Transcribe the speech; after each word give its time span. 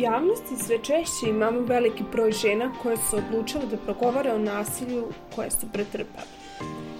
javnosti 0.00 0.56
sve 0.66 0.78
češće 0.78 1.26
imamo 1.28 1.60
veliki 1.60 2.02
broj 2.12 2.32
žena 2.32 2.72
koje 2.82 2.96
su 2.96 3.16
odlučile 3.16 3.66
da 3.66 3.76
progovore 3.76 4.32
o 4.32 4.38
nasilju 4.38 5.04
koje 5.34 5.50
su 5.50 5.66
pretrpale. 5.72 6.26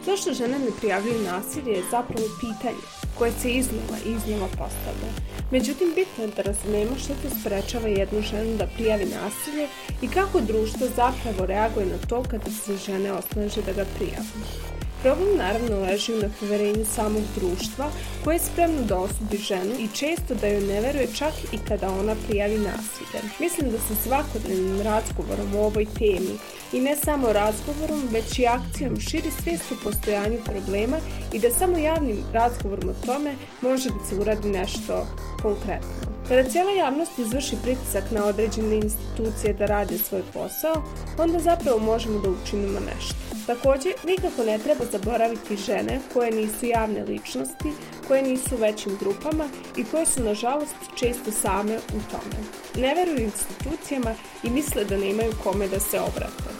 Zašto 0.04 0.32
žene 0.32 0.58
ne 0.58 0.70
prijavljaju 0.80 1.20
nasilje 1.20 1.72
je 1.72 1.90
zapravo 1.90 2.26
pitanje 2.40 2.84
koje 3.18 3.32
se 3.32 3.50
iznova 3.50 3.96
i 4.06 4.10
iznova 4.10 4.46
postavlja. 4.46 5.10
Međutim, 5.50 5.88
bitno 5.94 6.24
je 6.24 6.30
da 6.36 6.42
razumemo 6.42 6.96
što 6.98 7.14
to 7.22 7.28
sprečava 7.40 7.88
jednu 7.88 8.20
ženu 8.22 8.56
da 8.56 8.66
prijavi 8.66 9.04
nasilje 9.04 9.68
i 10.02 10.08
kako 10.08 10.40
društvo 10.40 10.86
zapravo 10.86 11.46
reaguje 11.46 11.86
na 11.86 11.98
to 12.08 12.22
kada 12.30 12.50
se 12.50 12.76
žene 12.76 13.12
osnaže 13.12 13.62
da 13.62 13.72
ga 13.72 13.84
prijavi. 13.96 14.69
Problem 15.02 15.36
naravno 15.36 15.80
leži 15.80 16.14
u 16.14 16.18
nepoverenju 16.18 16.84
samog 16.84 17.22
društva 17.36 17.90
koje 18.24 18.34
je 18.34 18.40
spremno 18.40 18.82
da 18.82 18.98
osudi 18.98 19.36
ženu 19.36 19.74
i 19.78 19.88
često 19.94 20.34
da 20.34 20.46
joj 20.46 20.60
ne 20.60 20.80
veruje 20.80 21.08
čak 21.14 21.32
i 21.52 21.58
kada 21.68 21.90
ona 21.90 22.14
prijavi 22.28 22.58
nasilje. 22.58 23.20
Mislim 23.40 23.70
da 23.70 23.78
se 23.78 23.94
svakodnevnim 24.02 24.80
razgovorom 24.80 25.54
o 25.54 25.64
ovoj 25.64 25.86
temi 25.98 26.34
i 26.72 26.80
ne 26.80 26.96
samo 26.96 27.32
razgovorom, 27.32 28.02
već 28.10 28.38
i 28.38 28.46
akcijom 28.46 29.00
širi 29.00 29.30
svijest 29.42 29.72
o 29.72 29.76
postojanju 29.84 30.38
problema 30.44 30.96
i 31.32 31.38
da 31.38 31.50
samo 31.50 31.78
javnim 31.78 32.18
razgovorom 32.32 32.88
o 32.88 33.06
tome 33.06 33.34
može 33.60 33.88
da 33.88 34.04
se 34.08 34.14
uradi 34.20 34.48
nešto 34.48 35.06
konkretno. 35.42 36.10
Kada 36.28 36.50
cijela 36.50 36.70
javnost 36.70 37.18
izvrši 37.18 37.56
pritisak 37.62 38.04
na 38.10 38.24
određene 38.24 38.76
institucije 38.76 39.54
da 39.54 39.66
rade 39.66 39.98
svoj 39.98 40.22
posao, 40.32 40.82
onda 41.18 41.38
zapravo 41.38 41.78
možemo 41.78 42.20
da 42.20 42.30
učinimo 42.30 42.80
nešto. 42.80 43.19
Također, 43.46 43.92
nikako 44.04 44.44
ne 44.44 44.58
treba 44.58 44.84
zaboraviti 44.92 45.56
žene 45.56 46.00
koje 46.12 46.30
nisu 46.30 46.66
javne 46.66 47.04
ličnosti, 47.04 47.72
koje 48.08 48.22
nisu 48.22 48.54
u 48.54 48.58
većim 48.58 48.96
grupama 49.00 49.48
i 49.76 49.84
koje 49.84 50.06
su 50.06 50.22
nažalost 50.22 50.74
često 50.94 51.30
same 51.30 51.76
u 51.76 52.00
tome. 52.10 52.38
Ne 52.74 52.94
veruju 52.94 53.24
institucijama 53.24 54.14
i 54.42 54.50
misle 54.50 54.84
da 54.84 54.96
nemaju 54.96 55.32
kome 55.44 55.68
da 55.68 55.80
se 55.80 56.00
obrate. 56.00 56.50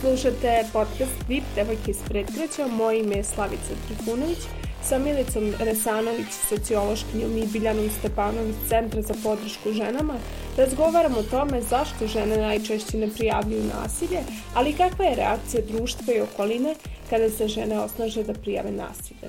Slušate 0.00 0.64
podcast 0.72 1.12
VIP 1.28 1.44
Devojke 1.54 1.90
iz 1.90 1.98
predgraća, 2.08 2.66
moje 2.66 3.00
ime 3.00 3.16
je 3.16 3.24
Slavica 3.24 3.74
Trifunović, 3.86 4.38
sa 4.88 4.98
Milicom 4.98 5.52
Resanović, 5.58 6.26
sociološkinjom 6.48 7.36
i 7.38 7.46
Biljanom 7.46 7.90
Stepanović 7.98 8.56
Centra 8.68 9.02
za 9.02 9.14
podršku 9.22 9.72
ženama, 9.72 10.14
razgovaramo 10.56 11.18
o 11.18 11.22
tome 11.22 11.60
zašto 11.60 12.06
žene 12.06 12.36
najčešće 12.36 12.96
ne 12.98 13.08
prijavljuju 13.10 13.64
nasilje, 13.64 14.20
ali 14.54 14.72
kakva 14.72 15.04
je 15.04 15.16
reakcija 15.16 15.62
društva 15.68 16.14
i 16.14 16.20
okoline 16.20 16.74
kada 17.10 17.30
se 17.30 17.48
žene 17.48 17.80
osnaže 17.80 18.22
da 18.22 18.34
prijave 18.34 18.70
nasilje. 18.70 19.21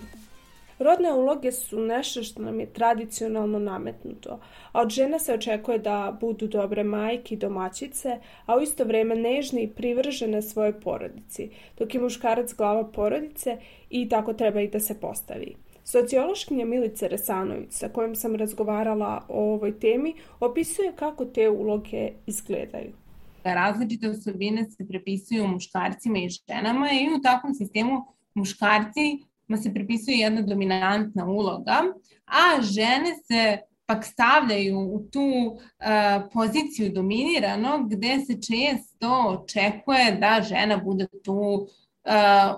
Rodne 0.84 1.14
uloge 1.14 1.52
su 1.52 1.80
nešto 1.80 2.24
što 2.24 2.42
nam 2.42 2.60
je 2.60 2.74
tradicionalno 2.74 3.60
nametnuto, 3.60 4.40
a 4.72 4.82
od 4.82 4.90
žena 4.90 5.20
se 5.20 5.34
očekuje 5.34 5.80
da 5.80 6.18
budu 6.22 6.48
dobre 6.48 6.84
majke 6.84 7.36
i 7.36 7.38
domaćice, 7.38 8.20
a 8.46 8.58
u 8.58 8.62
isto 8.62 8.84
vrijeme 8.84 9.16
nežne 9.16 9.64
i 9.64 9.70
privržene 9.70 10.42
svojoj 10.42 10.80
porodici, 10.80 11.50
dok 11.78 11.96
je 11.96 12.02
muškarac 12.02 12.54
glava 12.54 12.84
porodice 12.92 13.58
i 13.90 14.10
tako 14.10 14.34
treba 14.34 14.62
i 14.62 14.68
da 14.68 14.80
se 14.80 15.00
postavi. 15.00 15.56
Sociološkinja 15.84 16.66
Milica 16.66 17.08
Resanović, 17.08 17.72
sa 17.72 17.90
kojom 17.90 18.16
sam 18.16 18.36
razgovarala 18.36 19.26
o 19.28 19.54
ovoj 19.54 19.80
temi, 19.80 20.14
opisuje 20.40 20.92
kako 20.96 21.26
te 21.26 21.50
uloge 21.50 22.12
izgledaju. 22.26 22.92
Različite 23.44 24.10
osobine 24.10 24.70
se 24.70 24.88
prepisuju 24.88 25.48
muškarcima 25.48 26.18
i 26.18 26.30
ženama 26.30 26.88
i 26.92 27.08
u 27.20 27.22
takvom 27.22 27.54
sistemu 27.54 28.06
muškarci 28.34 29.33
ma 29.48 29.58
se 29.58 29.74
pripisuje 29.74 30.18
jedna 30.18 30.42
dominantna 30.42 31.26
uloga, 31.26 31.82
a 32.26 32.62
žene 32.62 33.16
se 33.28 33.58
pak 33.86 34.06
stavljaju 34.06 34.80
u 34.80 35.00
tu 35.12 35.22
uh, 35.22 35.60
poziciju 36.34 36.92
dominiranog 36.92 37.90
gde 37.90 38.20
se 38.20 38.34
često 38.34 39.26
očekuje 39.28 40.18
da 40.20 40.42
žena 40.42 40.78
bude 40.78 41.08
tu 41.24 41.34
uh, 41.34 41.68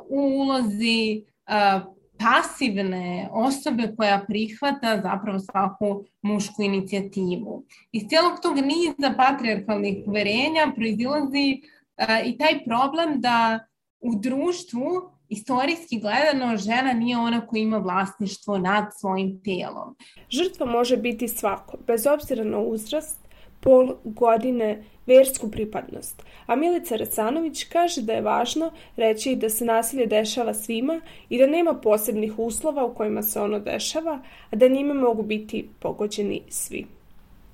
u 0.09 0.19
ulozi 0.19 1.23
uh, 1.47 1.95
pasivne 2.17 3.29
osobe 3.31 3.93
koja 3.97 4.25
prihvata 4.27 5.01
zapravo 5.03 5.39
svaku 5.39 6.03
mušku 6.21 6.61
inicijativu. 6.61 7.65
Iz 7.91 8.03
cijelog 8.09 8.39
tog 8.41 8.55
niza 8.55 9.13
patriarkalnih 9.17 9.97
uverenja 10.07 10.71
proizilazi 10.75 11.61
uh, 11.61 12.27
i 12.27 12.37
taj 12.37 12.63
problem 12.65 13.21
da 13.21 13.59
u 13.99 14.15
društvu 14.15 15.14
istorijski 15.35 15.99
gledano 15.99 16.57
žena 16.57 16.93
nije 16.93 17.17
ona 17.17 17.47
koja 17.47 17.61
ima 17.61 17.77
vlasništvo 17.77 18.57
nad 18.57 18.85
svojim 18.99 19.41
telom. 19.43 19.95
Žrtva 20.29 20.65
može 20.65 20.97
biti 20.97 21.27
svako, 21.27 21.77
bez 21.87 22.07
obzira 22.07 22.43
na 22.43 22.59
uzrast, 22.59 23.19
pol, 23.59 23.95
godine, 24.03 24.83
versku 25.05 25.51
pripadnost. 25.51 26.23
A 26.45 26.55
Milica 26.55 26.95
Resanović 26.95 27.63
kaže 27.63 28.01
da 28.01 28.13
je 28.13 28.21
važno 28.21 28.71
reći 28.95 29.35
da 29.35 29.49
se 29.49 29.65
nasilje 29.65 30.05
dešava 30.05 30.53
svima 30.53 31.01
i 31.29 31.39
da 31.39 31.47
nema 31.47 31.73
posebnih 31.73 32.39
uslova 32.39 32.85
u 32.85 32.93
kojima 32.93 33.23
se 33.23 33.41
ono 33.41 33.59
dešava, 33.59 34.19
a 34.51 34.55
da 34.55 34.67
njime 34.67 34.93
mogu 34.93 35.23
biti 35.23 35.69
pogođeni 35.79 36.41
svi. 36.49 36.85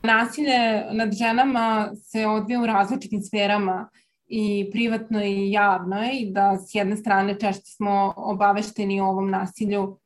Nasilje 0.03 0.83
nad 0.91 1.13
ženama 1.13 1.91
se 1.95 2.27
odvija 2.27 2.61
u 2.61 2.65
različitim 2.65 3.21
sferama 3.21 3.89
i 4.33 4.69
privatno 4.71 5.23
i 5.23 5.51
javno 5.51 5.97
i 6.13 6.31
da 6.31 6.57
s 6.57 6.75
jedne 6.75 6.97
strane 6.97 7.39
češće 7.39 7.71
smo 7.71 8.13
obavešteni 8.17 9.01
o 9.01 9.07
ovom 9.07 9.29
nasilju 9.29 9.97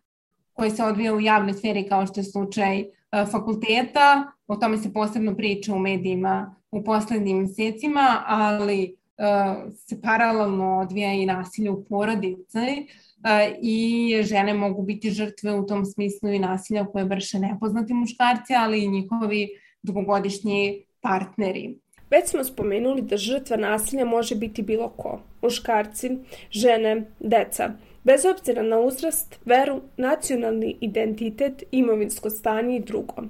koji 0.54 0.72
se 0.72 0.84
odvija 0.84 1.14
u 1.14 1.20
javnoj 1.20 1.54
sferi 1.54 1.88
kao 1.90 2.08
što 2.08 2.20
je 2.20 2.24
slučaj 2.24 2.80
e, 2.80 2.86
fakulteta, 3.32 4.32
o 4.48 4.56
tome 4.56 4.78
se 4.78 4.94
posebno 4.94 5.36
priča 5.36 5.74
u 5.74 5.80
medijima 5.80 6.56
u 6.72 6.84
poslednjim 6.84 7.38
mesecima, 7.38 8.24
ali 8.26 8.96
uh, 9.18 9.74
se 9.76 10.02
paralelno 10.02 10.78
odvija 10.78 11.14
i 11.14 11.26
nasilje 11.26 11.72
u 11.72 11.86
porodici 11.86 12.88
uh, 12.88 13.56
i 13.62 14.18
žene 14.24 14.54
mogu 14.54 14.84
biti 14.84 15.12
žrtve 15.12 15.54
u 15.60 15.66
tom 15.66 15.86
smislu 15.86 16.30
i 16.30 16.40
nasilja 16.40 16.86
koje 16.86 17.06
vrše 17.06 17.40
nepoznati 17.40 17.94
muškarci, 17.94 18.54
ali 18.58 18.84
i 18.84 18.88
njihovi 18.88 19.50
dugogodišnji 19.82 20.86
partneri. 21.02 21.80
Već 22.10 22.28
smo 22.28 22.44
spomenuli 22.44 23.02
da 23.02 23.18
žrtva 23.18 23.58
nasilja 23.58 24.06
može 24.06 24.36
biti 24.36 24.62
bilo 24.62 24.90
ko. 24.90 25.20
Muškarci, 25.42 26.12
žene, 26.52 27.02
deca. 27.20 27.70
Bez 28.04 28.26
obzira 28.26 28.62
na 28.64 28.80
uzrast, 28.80 29.40
veru, 29.46 29.82
nacionalni 29.98 30.78
identitet, 30.82 31.64
imovinsko 31.72 32.30
stanje 32.30 32.76
i 32.76 32.80
drugo. 32.80 33.24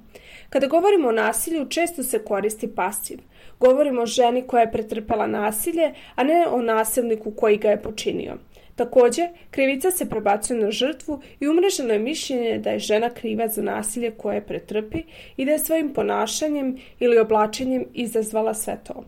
Kada 0.49 0.67
govorimo 0.67 1.07
o 1.07 1.11
nasilju, 1.11 1.69
često 1.69 2.03
se 2.03 2.23
koristi 2.23 2.75
pasiv. 2.75 3.19
Govorimo 3.59 4.01
o 4.01 4.05
ženi 4.05 4.41
koja 4.47 4.61
je 4.61 4.71
pretrpela 4.71 5.27
nasilje, 5.27 5.93
a 6.15 6.23
ne 6.23 6.47
o 6.47 6.61
nasilniku 6.61 7.31
koji 7.31 7.57
ga 7.57 7.69
je 7.69 7.81
počinio. 7.81 8.37
Takođe, 8.75 9.27
krivica 9.51 9.91
se 9.91 10.09
prebacuje 10.09 10.59
na 10.59 10.71
žrtvu 10.71 11.21
i 11.39 11.47
umreženo 11.47 11.93
je 11.93 11.99
mišljenje 11.99 12.57
da 12.57 12.69
je 12.69 12.79
žena 12.79 13.09
kriva 13.09 13.47
za 13.47 13.61
nasilje 13.61 14.11
koje 14.11 14.45
pretrpi 14.45 15.03
i 15.37 15.45
da 15.45 15.51
je 15.51 15.59
svojim 15.59 15.93
ponašanjem 15.93 16.77
ili 16.99 17.19
oblačenjem 17.19 17.85
izazvala 17.93 18.53
sve 18.53 18.77
to. 18.83 19.03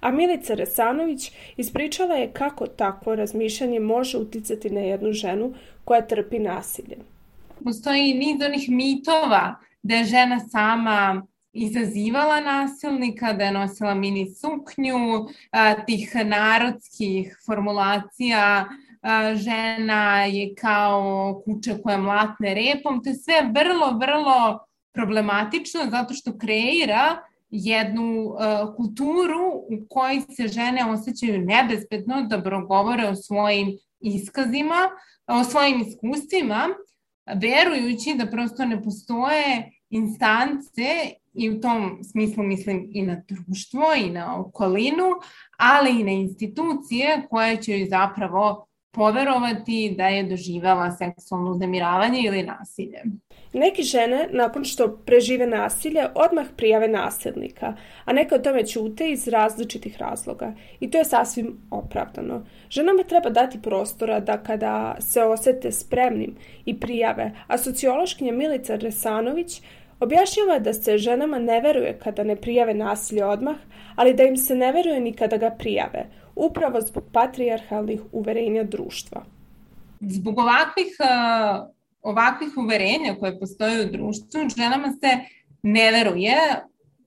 A 0.00 0.10
Milica 0.10 0.54
Resanović 0.54 1.32
ispričala 1.56 2.14
je 2.14 2.32
kako 2.32 2.66
takvo 2.66 3.14
razmišljanje 3.14 3.80
može 3.80 4.18
uticati 4.18 4.70
na 4.70 4.80
jednu 4.80 5.12
ženu 5.12 5.54
koja 5.84 6.06
trpi 6.06 6.38
nasilje. 6.38 6.96
Postoji 7.64 8.14
niz 8.14 8.42
onih 8.46 8.68
mitova 8.68 9.54
da 9.82 9.94
je 9.94 10.04
žena 10.04 10.40
sama 10.40 11.26
izazivala 11.52 12.40
nasilnika, 12.40 13.32
da 13.32 13.44
je 13.44 13.52
nosila 13.52 13.94
mini 13.94 14.30
suknju, 14.34 15.28
tih 15.86 16.16
narodskih 16.24 17.38
formulacija 17.46 18.68
žena 19.34 20.24
je 20.24 20.54
kao 20.54 21.42
kuće 21.44 21.78
koja 21.82 21.98
mlatne 21.98 22.54
repom, 22.54 23.02
to 23.02 23.10
je 23.10 23.14
sve 23.14 23.34
vrlo, 23.54 23.98
vrlo 23.98 24.66
problematično 24.92 25.80
zato 25.90 26.14
što 26.14 26.38
kreira 26.38 27.16
jednu 27.50 28.22
uh, 28.22 28.74
kulturu 28.76 29.48
u 29.52 29.86
kojoj 29.88 30.20
se 30.20 30.48
žene 30.48 30.90
osjećaju 30.90 31.38
nebezbedno 31.38 32.22
da 32.22 32.42
progovore 32.42 33.08
o 33.08 33.14
svojim 33.14 33.68
iskazima, 34.00 34.90
o 35.26 35.44
svojim 35.44 35.80
iskustvima, 35.80 36.68
verujući 37.34 38.14
da 38.14 38.26
prosto 38.26 38.64
ne 38.64 38.82
postoje 38.82 39.70
instance 39.90 41.10
i 41.34 41.50
u 41.50 41.60
tom 41.60 41.98
smislu 42.02 42.42
mislim 42.42 42.88
i 42.90 43.02
na 43.02 43.22
društvo 43.28 43.84
i 44.06 44.10
na 44.10 44.40
okolinu, 44.40 45.10
ali 45.58 46.00
i 46.00 46.04
na 46.04 46.10
institucije 46.10 47.26
koje 47.30 47.62
će 47.62 47.72
joj 47.72 47.88
zapravo 47.88 48.66
poverovati 48.94 49.94
da 49.98 50.06
je 50.06 50.22
doživela 50.22 50.90
seksualno 50.90 51.50
uznemiravanje 51.50 52.20
ili 52.24 52.42
nasilje. 52.42 53.02
Neki 53.52 53.82
žene, 53.82 54.28
nakon 54.32 54.64
što 54.64 54.96
prežive 55.06 55.46
nasilje, 55.46 56.06
odmah 56.14 56.46
prijave 56.56 56.88
nasilnika, 56.88 57.76
a 58.04 58.12
neke 58.12 58.34
o 58.34 58.38
tome 58.38 58.66
ćute 58.66 59.10
iz 59.10 59.28
različitih 59.28 59.96
razloga. 59.98 60.52
I 60.80 60.90
to 60.90 60.98
je 60.98 61.04
sasvim 61.04 61.56
opravdano. 61.70 62.46
Ženama 62.70 63.02
treba 63.02 63.30
dati 63.30 63.62
prostora 63.62 64.20
da 64.20 64.42
kada 64.42 64.96
se 65.00 65.22
osete 65.22 65.72
spremnim 65.72 66.36
i 66.64 66.80
prijave, 66.80 67.32
a 67.46 67.58
sociološkinja 67.58 68.32
Milica 68.32 68.74
Resanović 68.74 69.62
Objašnjava 70.00 70.58
da 70.58 70.72
se 70.72 70.98
ženama 70.98 71.38
ne 71.38 71.60
veruje 71.60 71.98
kada 72.02 72.24
ne 72.24 72.36
prijave 72.36 72.74
nasilje 72.74 73.24
odmah, 73.24 73.56
ali 73.96 74.14
da 74.14 74.22
im 74.22 74.36
se 74.36 74.54
ne 74.54 74.72
veruje 74.72 75.00
ni 75.00 75.12
kada 75.12 75.36
ga 75.36 75.50
prijave, 75.50 76.06
upravo 76.36 76.80
zbog 76.80 77.04
patrijarhalnih 77.12 78.00
uverenja 78.12 78.64
društva. 78.64 79.24
Zbog 80.00 80.38
ovakvih, 80.38 80.96
ovakvih 82.02 82.56
uverenja 82.56 83.14
koje 83.20 83.40
postoje 83.40 83.86
u 83.86 83.90
društvu, 83.90 84.40
ženama 84.56 84.88
se 84.88 85.18
ne 85.62 85.90
veruje, 85.92 86.36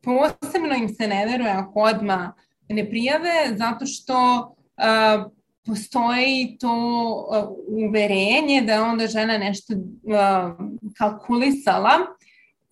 posebno 0.01 0.75
im 0.75 0.89
se 0.89 1.07
ne 1.07 1.25
veruje 1.25 1.51
ako 1.51 1.79
odmah 1.79 2.29
ne 2.69 2.89
prijave, 2.89 3.55
zato 3.55 3.85
što 3.85 4.15
uh, 4.77 5.31
postoji 5.65 6.57
to 6.59 6.73
uh, 7.29 7.57
uverenje 7.67 8.61
da 8.61 8.73
je 8.73 8.81
onda 8.81 9.07
žena 9.07 9.37
nešto 9.37 9.73
kalkulisala 10.97 11.97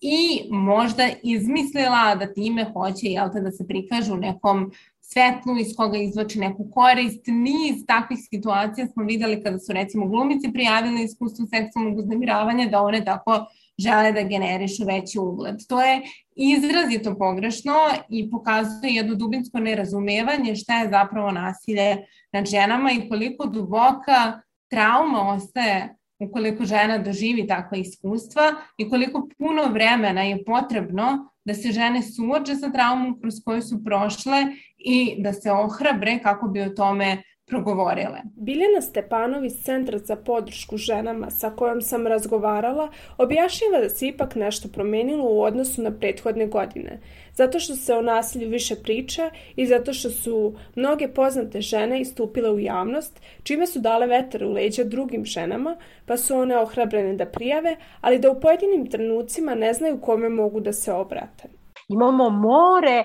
i 0.00 0.48
možda 0.50 1.08
izmislila 1.22 2.14
da 2.14 2.32
time 2.32 2.64
hoće 2.72 3.06
jel 3.06 3.28
te, 3.32 3.40
da 3.40 3.50
se 3.50 3.66
prikaže 3.66 4.12
u 4.12 4.16
nekom 4.16 4.70
svetlu 5.00 5.58
iz 5.58 5.76
koga 5.76 5.98
izvače 5.98 6.38
neku 6.38 6.70
korist. 6.70 7.26
Niz 7.26 7.86
takvih 7.86 8.18
situacija 8.30 8.86
smo 8.86 9.04
videli 9.04 9.42
kada 9.42 9.58
su 9.58 9.72
recimo 9.72 10.06
glumici 10.06 10.52
prijavili 10.52 11.04
iskustvo 11.04 11.46
seksualnog 11.46 11.98
uznemiravanja 11.98 12.68
da 12.68 12.82
one 12.82 13.04
tako 13.04 13.46
žele 13.78 14.12
da 14.12 14.22
generišu 14.22 14.84
veći 14.84 15.18
ugled. 15.18 15.56
To 15.68 15.80
je 15.80 16.02
izrazito 16.36 17.14
pogrešno 17.18 17.74
i 18.08 18.30
pokazuje 18.30 18.94
jedno 18.94 19.14
dubinsko 19.14 19.58
nerazumevanje 19.58 20.56
šta 20.56 20.78
je 20.78 20.90
zapravo 20.90 21.30
nasilje 21.30 21.96
nad 22.32 22.46
ženama 22.46 22.92
i 22.92 23.08
koliko 23.08 23.46
duboka 23.46 24.40
trauma 24.68 25.28
ostaje 25.28 25.96
ukoliko 26.18 26.64
žena 26.64 26.98
doživi 26.98 27.46
takva 27.46 27.78
iskustva 27.78 28.42
i 28.78 28.88
koliko 28.88 29.28
puno 29.38 29.68
vremena 29.72 30.22
je 30.22 30.44
potrebno 30.44 31.30
da 31.44 31.54
se 31.54 31.72
žene 31.72 32.02
suoče 32.02 32.54
sa 32.54 32.72
traumom 32.72 33.20
kroz 33.20 33.34
koju 33.44 33.62
su 33.62 33.84
prošle 33.84 34.46
i 34.78 35.14
da 35.18 35.32
se 35.32 35.52
ohrabre 35.52 36.18
kako 36.22 36.48
bi 36.48 36.60
o 36.60 36.68
tome 36.68 37.22
progovorile. 37.46 38.18
Biljana 38.36 38.80
Stepanov 38.80 39.44
iz 39.44 39.52
Centra 39.64 39.98
za 39.98 40.16
podršku 40.16 40.76
ženama 40.76 41.30
sa 41.30 41.50
kojom 41.50 41.82
sam 41.82 42.06
razgovarala 42.06 42.88
objašnjava 43.18 43.80
da 43.80 43.88
se 43.88 44.06
ipak 44.06 44.34
nešto 44.34 44.68
promenilo 44.68 45.24
u 45.24 45.42
odnosu 45.42 45.82
na 45.82 45.90
prethodne 45.90 46.46
godine, 46.46 47.00
zato 47.34 47.58
što 47.58 47.76
se 47.76 47.94
o 47.94 48.02
nasilju 48.02 48.48
više 48.48 48.74
priča 48.82 49.30
i 49.56 49.66
zato 49.66 49.92
što 49.92 50.10
su 50.10 50.54
mnoge 50.74 51.08
poznate 51.08 51.60
žene 51.60 52.00
istupile 52.00 52.50
u 52.50 52.58
javnost, 52.58 53.20
čime 53.42 53.66
su 53.66 53.80
dale 53.80 54.06
vetar 54.06 54.44
u 54.44 54.52
leđa 54.52 54.84
drugim 54.84 55.24
ženama, 55.24 55.76
pa 56.06 56.16
su 56.16 56.36
one 56.36 56.58
ohrabrene 56.58 57.14
da 57.14 57.26
prijave, 57.26 57.76
ali 58.00 58.18
da 58.18 58.30
u 58.30 58.40
pojedinim 58.40 58.90
trenucima 58.90 59.54
ne 59.54 59.72
znaju 59.72 60.00
kome 60.00 60.28
mogu 60.28 60.60
da 60.60 60.72
se 60.72 60.92
obrate. 60.92 61.48
Imamo 61.88 62.30
more 62.30 63.04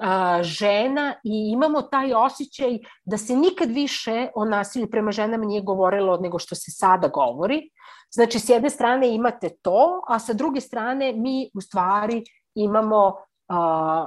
a, 0.00 0.42
žena 0.42 1.14
i 1.24 1.50
imamo 1.52 1.82
taj 1.82 2.14
osjećaj 2.14 2.78
da 3.04 3.16
se 3.16 3.36
nikad 3.36 3.70
više 3.70 4.28
o 4.34 4.44
nasilju 4.44 4.90
prema 4.90 5.12
ženama 5.12 5.44
nije 5.44 5.62
govorilo 5.62 6.16
nego 6.16 6.38
što 6.38 6.54
se 6.54 6.70
sada 6.70 7.08
govori. 7.08 7.70
Znači, 8.10 8.38
s 8.38 8.48
jedne 8.48 8.70
strane 8.70 9.14
imate 9.14 9.48
to, 9.62 10.02
a 10.08 10.18
sa 10.18 10.32
druge 10.32 10.60
strane 10.60 11.12
mi 11.12 11.50
u 11.54 11.60
stvari 11.60 12.24
imamo 12.54 13.14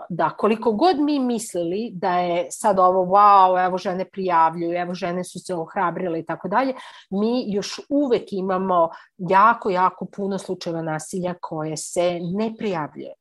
da 0.09 0.29
koliko 0.37 0.71
god 0.71 0.99
mi 0.99 1.19
mislili 1.19 1.91
da 1.93 2.17
je 2.19 2.47
sad 2.51 2.79
ovo 2.79 3.05
wow, 3.05 3.65
evo 3.65 3.77
žene 3.77 4.05
prijavljuju, 4.05 4.77
evo 4.77 4.93
žene 4.93 5.23
su 5.23 5.39
se 5.39 5.55
ohrabrile 5.55 6.19
i 6.19 6.25
tako 6.25 6.47
dalje, 6.47 6.73
mi 7.09 7.53
još 7.53 7.79
uvek 7.89 8.23
imamo 8.33 8.89
jako, 9.17 9.69
jako 9.69 10.05
puno 10.15 10.37
slučajeva 10.37 10.81
nasilja 10.81 11.33
koje 11.41 11.77
se 11.77 12.19
ne 12.21 12.53
prijavljuje 12.57 13.13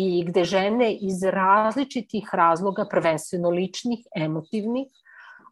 i 0.00 0.24
gde 0.24 0.44
žene 0.44 0.92
iz 0.94 1.22
različitih 1.22 2.28
razloga, 2.32 2.86
prvenstveno 2.90 3.50
ličnih, 3.50 4.06
emotivnih 4.16 4.86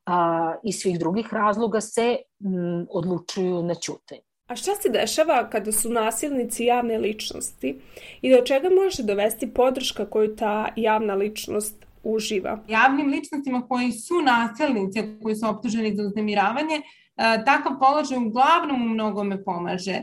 a, 0.07 0.55
i 0.65 0.73
svih 0.73 0.99
drugih 0.99 1.35
razloga 1.35 1.81
se 1.81 2.17
m, 2.45 2.87
odlučuju 2.91 3.63
na 3.63 3.75
ćutanje. 3.75 4.21
A 4.47 4.57
šta 4.57 4.75
se 4.75 4.89
dešava 4.89 5.51
kada 5.51 5.73
su 5.73 5.91
nasilnici 5.91 6.65
javne 6.65 6.99
ličnosti 6.99 7.81
i 8.23 8.31
do 8.31 8.43
čega 8.45 8.69
može 8.83 9.03
dovesti 9.03 9.55
podrška 9.55 10.07
koju 10.11 10.37
ta 10.37 10.69
javna 10.77 11.15
ličnost 11.15 11.87
uživa? 12.03 12.59
Javnim 12.69 13.11
ličnostima 13.11 13.67
koji 13.69 13.93
su 13.93 14.15
nasilnici, 14.23 15.03
koji 15.23 15.37
su 15.37 15.49
optuženi 15.49 15.97
za 15.97 16.03
uznemiravanje, 16.03 16.81
takav 17.17 17.79
položaj 17.81 18.19
uglavnom 18.19 18.83
u 18.83 18.89
mnogome 18.89 19.45
pomaže. 19.45 20.01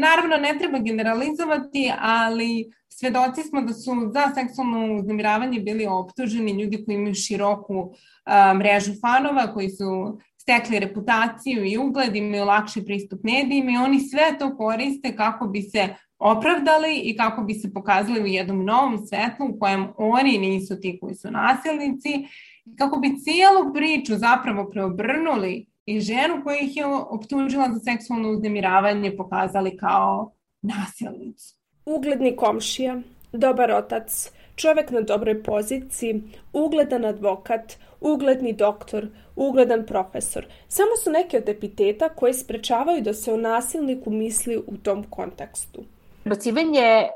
Naravno, 0.00 0.36
ne 0.36 0.58
treba 0.58 0.78
generalizovati, 0.78 1.92
ali 2.00 2.70
svedoci 2.88 3.42
smo 3.42 3.62
da 3.62 3.72
su 3.72 3.92
za 4.14 4.34
seksualno 4.34 4.96
uznemiravanje 4.96 5.60
bili 5.60 5.86
optuženi 5.86 6.62
ljudi 6.62 6.84
koji 6.84 6.94
imaju 6.94 7.14
široku 7.14 7.94
mrežu 8.56 8.92
fanova, 9.00 9.52
koji 9.54 9.70
su 9.70 10.18
stekli 10.36 10.78
reputaciju 10.78 11.64
i 11.64 11.78
ugled, 11.78 12.16
imaju 12.16 12.44
lakši 12.44 12.84
pristup 12.84 13.20
medijima 13.24 13.70
i 13.70 13.84
oni 13.84 14.00
sve 14.00 14.38
to 14.38 14.56
koriste 14.56 15.16
kako 15.16 15.46
bi 15.46 15.62
se 15.62 15.88
opravdali 16.18 17.00
i 17.04 17.16
kako 17.16 17.42
bi 17.42 17.54
se 17.54 17.72
pokazali 17.72 18.22
u 18.22 18.26
jednom 18.26 18.64
novom 18.64 19.06
svetlu 19.06 19.46
u 19.46 19.58
kojem 19.58 19.88
oni 19.96 20.38
nisu 20.38 20.80
ti 20.80 20.98
koji 21.00 21.14
su 21.14 21.30
nasilnici, 21.30 22.10
kako 22.78 22.96
bi 22.96 23.18
cijelu 23.24 23.74
priču 23.74 24.16
zapravo 24.16 24.70
preobrnuli 24.70 25.66
i 25.92 26.00
ženu 26.00 26.40
koja 26.44 26.58
ih 26.58 26.76
je 26.76 26.86
optužila 26.86 27.68
za 27.72 27.80
seksualno 27.80 28.30
uznemiravanje 28.30 29.16
pokazali 29.16 29.76
kao 29.76 30.32
nasilnicu. 30.62 31.54
Ugledni 31.86 32.36
komšija, 32.36 33.00
dobar 33.32 33.70
otac, 33.70 34.32
čovek 34.56 34.90
na 34.90 35.00
dobroj 35.00 35.42
poziciji, 35.42 36.22
ugledan 36.52 37.04
advokat, 37.04 37.76
ugledni 38.00 38.52
doktor, 38.52 39.06
ugledan 39.36 39.86
profesor. 39.86 40.46
Samo 40.68 40.96
su 41.04 41.10
neke 41.10 41.38
od 41.38 41.48
epiteta 41.48 42.08
koje 42.08 42.34
sprečavaju 42.34 43.02
da 43.02 43.14
se 43.14 43.32
o 43.32 43.36
nasilniku 43.36 44.10
misli 44.10 44.56
u 44.56 44.76
tom 44.76 45.04
kontekstu. 45.10 45.84
Prebacivanje 46.22 46.80
e, 46.80 47.10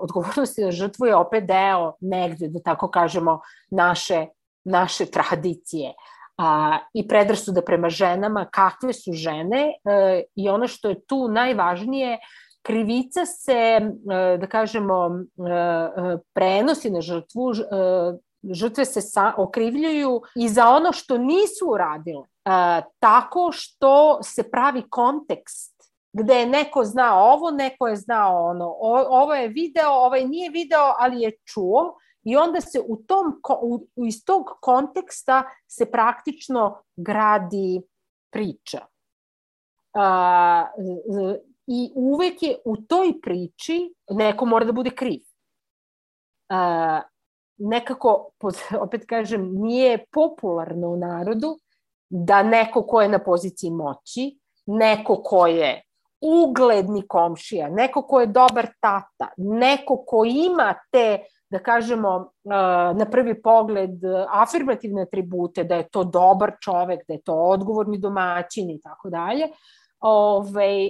odgovornosti 0.00 0.64
na 0.64 0.70
žrtvu 0.70 1.06
je 1.06 1.16
opet 1.16 1.44
deo 1.44 1.92
negde, 2.00 2.48
da 2.48 2.60
tako 2.60 2.90
kažemo, 2.90 3.40
naše, 3.70 4.26
naše 4.64 5.06
tradicije 5.06 5.92
a, 6.38 6.78
i 6.94 7.08
predrasuda 7.08 7.62
prema 7.62 7.88
ženama, 7.88 8.46
kakve 8.50 8.92
su 8.92 9.12
žene 9.12 9.74
e, 9.84 10.22
i 10.34 10.48
ono 10.48 10.68
što 10.68 10.88
je 10.88 11.00
tu 11.06 11.28
najvažnije, 11.28 12.18
krivica 12.62 13.26
se, 13.26 13.52
e, 13.52 14.38
da 14.38 14.46
kažemo, 14.46 15.10
e, 15.10 16.18
prenosi 16.34 16.90
na 16.90 17.00
žrtvu, 17.00 17.52
žrtve 18.52 18.84
se 18.84 19.00
sa, 19.00 19.32
okrivljuju 19.36 20.20
i 20.36 20.48
za 20.48 20.68
ono 20.68 20.92
što 20.92 21.18
nisu 21.18 21.70
uradile, 21.70 22.26
tako 22.98 23.52
što 23.52 24.22
se 24.22 24.50
pravi 24.50 24.82
kontekst 24.90 25.72
gde 26.12 26.34
je 26.34 26.46
neko 26.46 26.84
znao 26.84 27.32
ovo, 27.32 27.50
neko 27.50 27.88
je 27.88 27.96
znao 27.96 28.44
ono, 28.46 28.66
o, 28.66 29.04
ovo 29.08 29.34
je 29.34 29.48
video, 29.48 29.90
ovaj 29.90 30.24
nije 30.24 30.50
video, 30.50 30.94
ali 30.98 31.20
je 31.20 31.32
čuo 31.44 31.98
i 32.24 32.36
onda 32.36 32.60
se 32.60 32.80
u 32.80 32.96
tom, 32.96 33.40
u, 33.62 33.86
iz 34.06 34.24
tog 34.24 34.46
konteksta 34.60 35.42
se 35.66 35.90
praktično 35.90 36.82
gradi 36.96 37.82
priča. 38.32 38.80
A, 39.94 40.66
I 41.66 41.92
uvek 41.94 42.42
je 42.42 42.56
u 42.64 42.76
toj 42.76 43.20
priči 43.22 43.94
neko 44.10 44.46
mora 44.46 44.64
da 44.64 44.72
bude 44.72 44.90
kriv. 44.90 45.20
A, 46.48 47.00
nekako, 47.56 48.30
opet 48.86 49.06
kažem, 49.06 49.54
nije 49.54 50.04
popularno 50.10 50.88
u 50.88 50.96
narodu 50.96 51.58
da 52.08 52.42
neko 52.42 52.82
ko 52.82 53.02
je 53.02 53.08
na 53.08 53.18
poziciji 53.18 53.70
moći, 53.70 54.38
neko 54.66 55.22
ko 55.22 55.46
je 55.46 55.82
ugledni 56.20 57.06
komšija, 57.08 57.68
neko 57.68 58.02
ko 58.02 58.20
je 58.20 58.26
dobar 58.26 58.66
tata, 58.80 59.28
neko 59.36 60.04
ko 60.06 60.24
ima 60.24 60.74
te 60.90 61.18
da 61.52 61.58
kažemo, 61.58 62.30
na 62.94 63.06
prvi 63.10 63.34
pogled 63.42 64.00
afirmativne 64.28 65.02
atribute, 65.02 65.64
da 65.64 65.82
je 65.82 65.88
to 65.88 66.04
dobar 66.04 66.54
čovek, 66.60 67.04
da 67.08 67.14
je 67.14 67.22
to 67.22 67.34
odgovorni 67.34 67.98
domaćin 67.98 68.70
i 68.70 68.80
tako 68.80 69.10
dalje, 69.10 69.50
ovaj, 70.00 70.88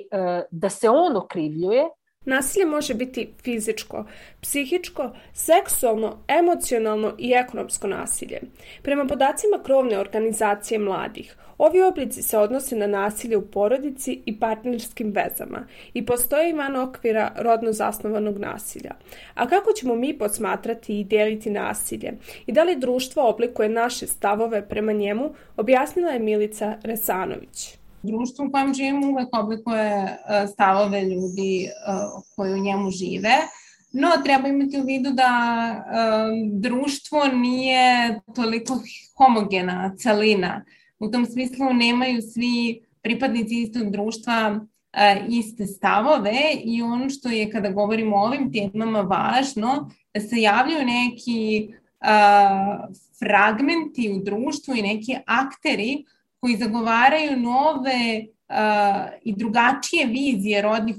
da 0.50 0.71
se 0.71 0.90
on 0.90 1.16
okrivljuje, 1.16 1.88
Nasilje 2.25 2.67
može 2.67 2.95
biti 2.95 3.33
fizičko, 3.43 4.05
psihičko, 4.41 5.11
seksualno, 5.33 6.19
emocionalno 6.29 7.14
i 7.19 7.33
ekonomsko 7.33 7.87
nasilje. 7.87 8.41
Prema 8.83 9.07
podacima 9.07 9.62
krovne 9.64 9.99
organizacije 9.99 10.79
mladih, 10.79 11.37
ovi 11.59 11.83
oblici 11.83 12.23
se 12.23 12.38
odnose 12.38 12.76
na 12.76 12.87
nasilje 12.87 13.37
u 13.37 13.47
porodici 13.47 14.23
i 14.26 14.41
partnerskim 14.41 15.12
vezama 15.12 15.67
i 15.95 16.07
postoje 16.07 16.55
van 16.55 16.76
okvira 16.76 17.33
rodno 17.38 17.73
zasnovanog 17.73 18.38
nasilja. 18.38 18.91
A 19.35 19.49
kako 19.49 19.73
ćemo 19.73 19.95
mi 19.95 20.19
posmatrati 20.19 21.00
i 21.00 21.05
deliti 21.05 21.50
nasilje 21.50 22.12
i 22.47 22.52
da 22.52 22.62
li 22.62 22.76
društvo 22.76 23.29
oblikuje 23.29 23.69
naše 23.69 24.07
stavove 24.07 24.69
prema 24.69 24.93
njemu, 24.93 25.35
objasnila 25.57 26.11
je 26.11 26.19
Milica 26.19 26.76
Resanović 26.83 27.81
društvo 28.02 28.47
u 28.47 28.50
kojem 28.50 28.75
živimo 28.75 29.09
uvek 29.09 29.28
oblikuje 29.32 29.90
e, 29.90 30.18
stavove 30.52 31.02
ljudi 31.02 31.64
e, 31.64 31.71
koji 32.37 32.54
u 32.54 32.62
njemu 32.62 32.90
žive. 32.90 33.35
No, 33.92 34.09
treba 34.25 34.49
imati 34.49 34.80
u 34.80 34.85
vidu 34.85 35.11
da 35.11 35.30
um, 35.75 36.61
društvo 36.61 37.26
nije 37.26 38.21
toliko 38.35 38.78
homogena 39.18 39.94
celina. 39.97 40.64
U 40.99 41.11
tom 41.11 41.26
smislu 41.26 41.73
nemaju 41.73 42.23
svi 42.23 42.82
pripadnici 43.02 43.62
istog 43.62 43.90
društva 43.90 44.61
iste 45.28 45.66
stavove 45.66 46.38
i 46.64 46.82
ono 46.82 47.11
što 47.11 47.28
je 47.28 47.50
kada 47.50 47.71
govorimo 47.71 48.16
o 48.16 48.25
ovim 48.25 48.52
temama 48.52 49.00
važno, 49.00 49.90
da 50.14 50.21
se 50.21 50.40
javljaju 50.40 50.87
neki 50.87 51.68
fragmenti 53.18 54.12
u 54.12 54.25
društvu 54.25 54.75
i 54.76 54.82
neki 54.82 55.16
akteri 55.26 56.04
koji 56.42 56.56
zagovaraju 56.56 57.37
nove 57.37 58.25
uh, 58.49 59.12
i 59.22 59.34
drugačije 59.37 60.06
vizije 60.06 60.62
rodnih 60.62 60.96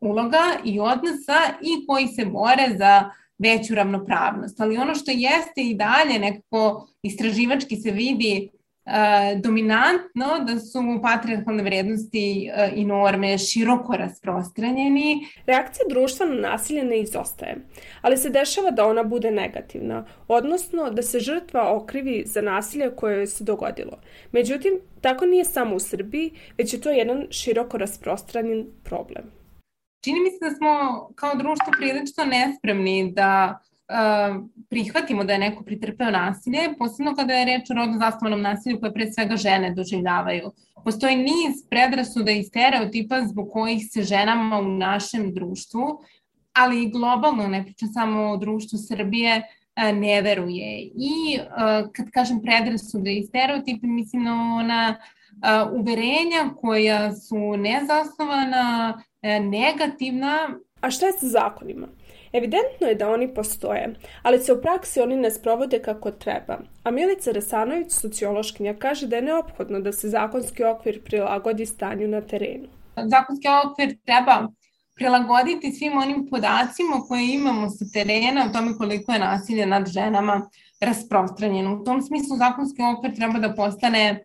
uloga 0.00 0.42
i 0.64 0.80
odnosa 0.80 1.38
i 1.62 1.86
koji 1.86 2.06
se 2.06 2.24
bore 2.24 2.76
za 2.78 3.10
veću 3.38 3.74
ravnopravnost. 3.74 4.60
Ali 4.60 4.76
ono 4.76 4.94
što 4.94 5.10
jeste 5.10 5.62
i 5.62 5.74
dalje 5.74 6.18
nekako 6.18 6.88
istraživački 7.02 7.76
se 7.76 7.90
vidi 7.90 8.50
dominantno 9.42 10.44
da 10.46 10.58
su 10.58 11.00
patriarchalne 11.02 11.62
vrednosti 11.62 12.50
e, 12.54 12.70
i 12.74 12.84
norme 12.84 13.38
široko 13.38 13.96
rasprostranjeni. 13.96 15.26
Reakcija 15.46 15.84
društva 15.88 16.26
na 16.26 16.34
nasilje 16.34 16.84
ne 16.84 17.00
izostaje, 17.00 17.56
ali 18.00 18.16
se 18.16 18.30
dešava 18.30 18.70
da 18.70 18.86
ona 18.86 19.02
bude 19.02 19.30
negativna, 19.30 20.06
odnosno 20.28 20.90
da 20.90 21.02
se 21.02 21.20
žrtva 21.20 21.76
okrivi 21.76 22.22
za 22.26 22.40
nasilje 22.40 22.96
koje 22.96 23.16
joj 23.16 23.26
se 23.26 23.44
dogodilo. 23.44 23.98
Međutim, 24.32 24.72
tako 25.00 25.26
nije 25.26 25.44
samo 25.44 25.74
u 25.76 25.80
Srbiji, 25.80 26.30
već 26.58 26.72
je 26.72 26.80
to 26.80 26.90
jedan 26.90 27.26
široko 27.30 27.78
rasprostranjen 27.78 28.66
problem. 28.84 29.24
Čini 30.04 30.20
mi 30.20 30.30
se 30.30 30.38
da 30.40 30.50
smo 30.50 31.08
kao 31.14 31.34
društvo 31.34 31.72
prilično 31.78 32.24
nespremni 32.24 33.12
da 33.12 33.58
prihvatimo 34.70 35.24
da 35.24 35.32
je 35.32 35.38
neko 35.38 35.64
pritrpeo 35.64 36.10
nasilje, 36.10 36.74
posebno 36.78 37.14
kada 37.14 37.34
je 37.34 37.44
reč 37.44 37.70
o 37.70 37.74
rodno 37.74 37.98
zasnovanom 37.98 38.40
nasilju 38.40 38.80
koje 38.80 38.92
pre 38.94 39.12
svega 39.12 39.36
žene 39.36 39.74
doživljavaju. 39.74 40.50
Postoji 40.84 41.16
niz 41.16 41.62
predrasuda 41.70 42.30
i 42.30 42.42
stereotipa 42.42 43.20
zbog 43.26 43.48
kojih 43.52 43.82
se 43.90 44.02
ženama 44.02 44.58
u 44.58 44.68
našem 44.68 45.34
društvu, 45.34 46.00
ali 46.52 46.82
i 46.82 46.90
globalno, 46.90 47.48
ne 47.48 47.64
pričam 47.64 47.88
samo 47.88 48.22
o 48.30 48.36
društvu 48.36 48.78
Srbije, 48.78 49.42
ne 49.76 50.22
veruje. 50.22 50.82
I 50.82 51.38
kad 51.92 52.10
kažem 52.10 52.42
predrasude 52.42 53.14
i 53.14 53.22
stereotipe, 53.22 53.86
mislim 53.86 54.22
na 54.22 54.56
ona 54.56 54.96
uverenja 55.72 56.54
koja 56.60 57.12
su 57.12 57.56
nezasnovana, 57.56 58.98
negativna. 59.40 60.48
A 60.80 60.90
šta 60.90 61.06
je 61.06 61.12
sa 61.12 61.26
zakonima? 61.26 61.86
Evidentno 62.32 62.86
je 62.86 62.94
da 62.94 63.10
oni 63.10 63.34
postoje, 63.34 63.94
ali 64.22 64.38
se 64.38 64.52
u 64.52 64.62
praksi 64.62 65.00
oni 65.00 65.16
ne 65.16 65.30
sprovode 65.30 65.82
kako 65.82 66.10
treba. 66.10 66.58
A 66.82 66.90
Milica 66.90 67.30
Resanović, 67.30 67.92
sociološkinja, 67.92 68.74
kaže 68.74 69.06
da 69.06 69.16
je 69.16 69.22
neophodno 69.22 69.80
da 69.80 69.92
se 69.92 70.08
zakonski 70.08 70.64
okvir 70.64 71.02
prilagodi 71.04 71.66
stanju 71.66 72.08
na 72.08 72.20
terenu. 72.20 72.68
Zakonski 72.96 73.48
okvir 73.64 73.96
treba 74.04 74.48
prilagoditi 74.94 75.72
svim 75.72 75.98
onim 75.98 76.26
podacima 76.30 77.00
koje 77.08 77.34
imamo 77.34 77.70
sa 77.70 77.84
terena 77.92 78.46
o 78.46 78.52
tome 78.52 78.76
koliko 78.78 79.12
je 79.12 79.18
nasilje 79.18 79.66
nad 79.66 79.88
ženama 79.88 80.48
rasprostranjeno. 80.80 81.74
U 81.74 81.84
tom 81.84 82.02
smislu 82.02 82.36
zakonski 82.36 82.82
okvir 82.82 83.14
treba 83.16 83.38
da 83.38 83.54
postane 83.54 84.00
e, 84.08 84.20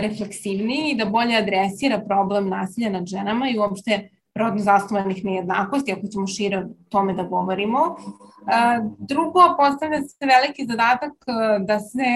refleksivniji 0.00 0.90
i 0.90 0.96
da 0.96 1.04
bolje 1.04 1.36
adresira 1.36 2.00
problem 2.06 2.48
nasilja 2.48 2.90
nad 2.90 3.06
ženama 3.06 3.48
i 3.48 3.58
uopšte 3.58 4.08
rodno 4.38 4.62
zasnovanih 4.62 5.24
nejednakosti, 5.24 5.92
ako 5.92 6.06
ćemo 6.06 6.26
šire 6.26 6.58
o 6.58 6.68
tome 6.88 7.14
da 7.14 7.22
govorimo. 7.22 7.78
E, 7.78 8.80
drugo, 8.98 9.40
postavlja 9.56 10.02
se 10.02 10.26
veliki 10.26 10.66
zadatak 10.66 11.12
e, 11.12 11.58
da 11.64 11.80
se 11.80 12.06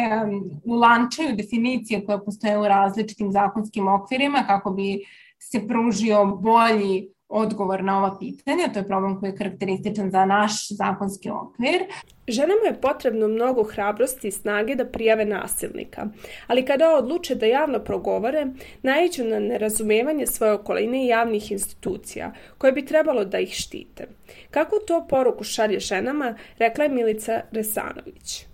ulančaju 0.64 1.36
definicije 1.36 2.04
koje 2.06 2.24
postoje 2.24 2.58
u 2.58 2.68
različitim 2.68 3.32
zakonskim 3.32 3.88
okvirima 3.88 4.44
kako 4.46 4.70
bi 4.70 5.04
se 5.38 5.66
pružio 5.68 6.26
bolji 6.26 7.08
odgovor 7.32 7.84
na 7.84 7.98
ova 7.98 8.18
pitanja. 8.18 8.72
To 8.72 8.78
je 8.78 8.86
problem 8.86 9.20
koji 9.20 9.30
je 9.30 9.36
karakterističan 9.36 10.10
za 10.10 10.24
naš 10.24 10.68
zakonski 10.68 11.30
okvir. 11.30 11.84
Ženama 12.28 12.66
je 12.66 12.80
potrebno 12.80 13.28
mnogo 13.28 13.62
hrabrosti 13.62 14.28
i 14.28 14.30
snage 14.30 14.74
da 14.74 14.84
prijave 14.84 15.24
nasilnika, 15.24 16.06
ali 16.46 16.64
kada 16.64 16.96
odluče 16.96 17.34
da 17.34 17.46
javno 17.46 17.78
progovore, 17.78 18.46
naiđu 18.82 19.24
na 19.24 19.38
nerazumevanje 19.38 20.26
svoje 20.26 20.52
okoline 20.52 21.04
i 21.04 21.08
javnih 21.08 21.52
institucija, 21.52 22.32
koje 22.58 22.72
bi 22.72 22.86
trebalo 22.86 23.24
da 23.24 23.38
ih 23.38 23.54
štite. 23.54 24.08
Kako 24.50 24.76
to 24.86 25.06
poruku 25.08 25.44
šalje 25.44 25.80
ženama, 25.80 26.34
rekla 26.58 26.84
je 26.84 26.90
Milica 26.90 27.40
Resanović 27.50 28.52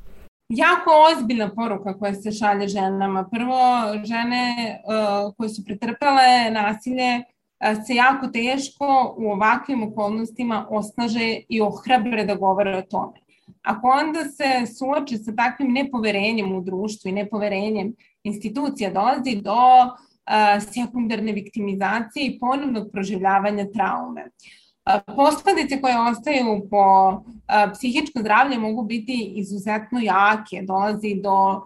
jako 0.48 0.90
ozbiljna 1.12 1.54
poruka 1.54 1.98
koja 1.98 2.14
se 2.14 2.32
šalje 2.32 2.68
ženama. 2.68 3.28
Prvo, 3.32 3.60
žene 4.04 4.80
uh, 4.84 5.34
koje 5.36 5.48
su 5.48 5.64
pretrpele 5.64 6.50
nasilje 6.50 7.22
se 7.86 7.94
jako 7.94 8.26
teško 8.26 9.14
u 9.18 9.30
ovakvim 9.32 9.82
okolnostima 9.82 10.66
osnaže 10.70 11.40
i 11.48 11.60
ohrabre 11.60 12.24
da 12.24 12.34
govore 12.34 12.76
o 12.76 12.82
tome. 12.82 13.20
Ako 13.62 13.88
onda 13.88 14.24
se 14.24 14.74
suoče 14.74 15.16
sa 15.16 15.34
takvim 15.36 15.72
nepoverenjem 15.72 16.52
u 16.52 16.60
društvu 16.60 17.08
i 17.08 17.12
nepoverenjem 17.12 17.94
institucija, 18.22 18.90
dolazi 18.90 19.36
do 19.36 19.56
sekundarne 20.72 21.32
viktimizacije 21.32 22.26
i 22.26 22.38
ponovnog 22.38 22.88
proživljavanja 22.92 23.66
traume. 23.72 24.26
Posledice 25.16 25.80
koje 25.80 26.00
ostaju 26.10 26.68
po 26.70 26.84
psihičko 27.72 28.20
zdravlje 28.20 28.58
mogu 28.58 28.82
biti 28.82 29.32
izuzetno 29.36 30.00
jake, 30.00 30.62
dolazi 30.62 31.20
do 31.22 31.62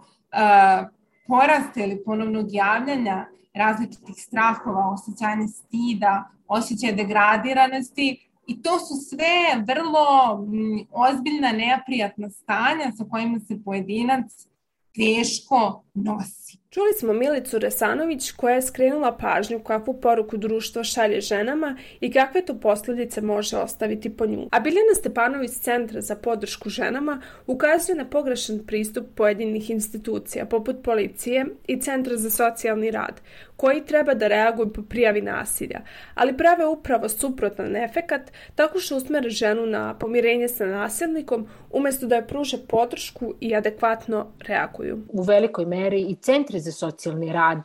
porasta 1.27 1.83
ili 1.83 2.03
ponovnog 2.05 2.45
javljanja 2.49 3.25
različitih 3.53 4.15
strahova, 4.17 4.89
osjećanja 4.89 5.47
stida, 5.47 6.29
osjećaja 6.47 6.93
degradiranosti 6.93 8.29
i 8.47 8.61
to 8.61 8.79
su 8.79 8.93
sve 9.09 9.63
vrlo 9.67 10.33
m, 10.53 10.87
ozbiljna 10.91 11.51
neprijatna 11.51 12.29
stanja 12.29 12.91
sa 12.97 13.05
kojima 13.09 13.39
se 13.39 13.63
pojedinac 13.65 14.47
teško 14.95 15.83
nosi. 15.93 16.62
Čuli 16.73 16.93
smo 16.99 17.13
Milicu 17.13 17.59
Resanović 17.59 18.31
koja 18.31 18.55
je 18.55 18.61
skrenula 18.61 19.17
pažnju 19.17 19.59
kakvu 19.59 19.93
poruku 19.93 20.37
društvo 20.37 20.83
šalje 20.83 21.21
ženama 21.21 21.77
i 21.99 22.11
kakve 22.11 22.45
to 22.45 22.59
posledice 22.59 23.21
može 23.21 23.57
ostaviti 23.57 24.17
po 24.17 24.25
nju. 24.25 24.47
A 24.51 24.59
Biljana 24.59 24.93
Stepanović 24.95 25.51
Centra 25.51 26.01
za 26.01 26.15
podršku 26.15 26.69
ženama 26.69 27.21
ukazuje 27.47 27.95
na 27.95 28.05
pogrešan 28.05 28.59
pristup 28.67 29.05
pojedinih 29.15 29.69
institucija 29.69 30.45
poput 30.45 30.75
policije 30.83 31.45
i 31.67 31.81
Centra 31.81 32.17
za 32.17 32.29
socijalni 32.29 32.91
rad 32.91 33.21
koji 33.57 33.85
treba 33.85 34.13
da 34.13 34.27
reaguju 34.27 34.73
po 34.73 34.81
prijavi 34.81 35.21
nasilja, 35.21 35.81
ali 36.15 36.37
prave 36.37 36.65
upravo 36.65 37.09
suprotan 37.09 37.75
efekat 37.75 38.21
tako 38.55 38.79
što 38.79 38.97
usmere 38.97 39.29
ženu 39.29 39.65
na 39.65 39.97
pomirenje 39.99 40.47
sa 40.47 40.65
nasilnikom 40.65 41.47
umesto 41.71 42.07
da 42.07 42.15
je 42.15 42.27
pruže 42.27 42.57
podršku 42.67 43.33
i 43.39 43.55
adekvatno 43.55 44.27
reaguju. 44.39 44.99
U 45.09 45.21
velikoj 45.21 45.65
meri 45.65 46.01
i 46.01 46.15
centri 46.15 46.59
za 46.63 46.71
socijalni 46.71 47.33
rad 47.33 47.59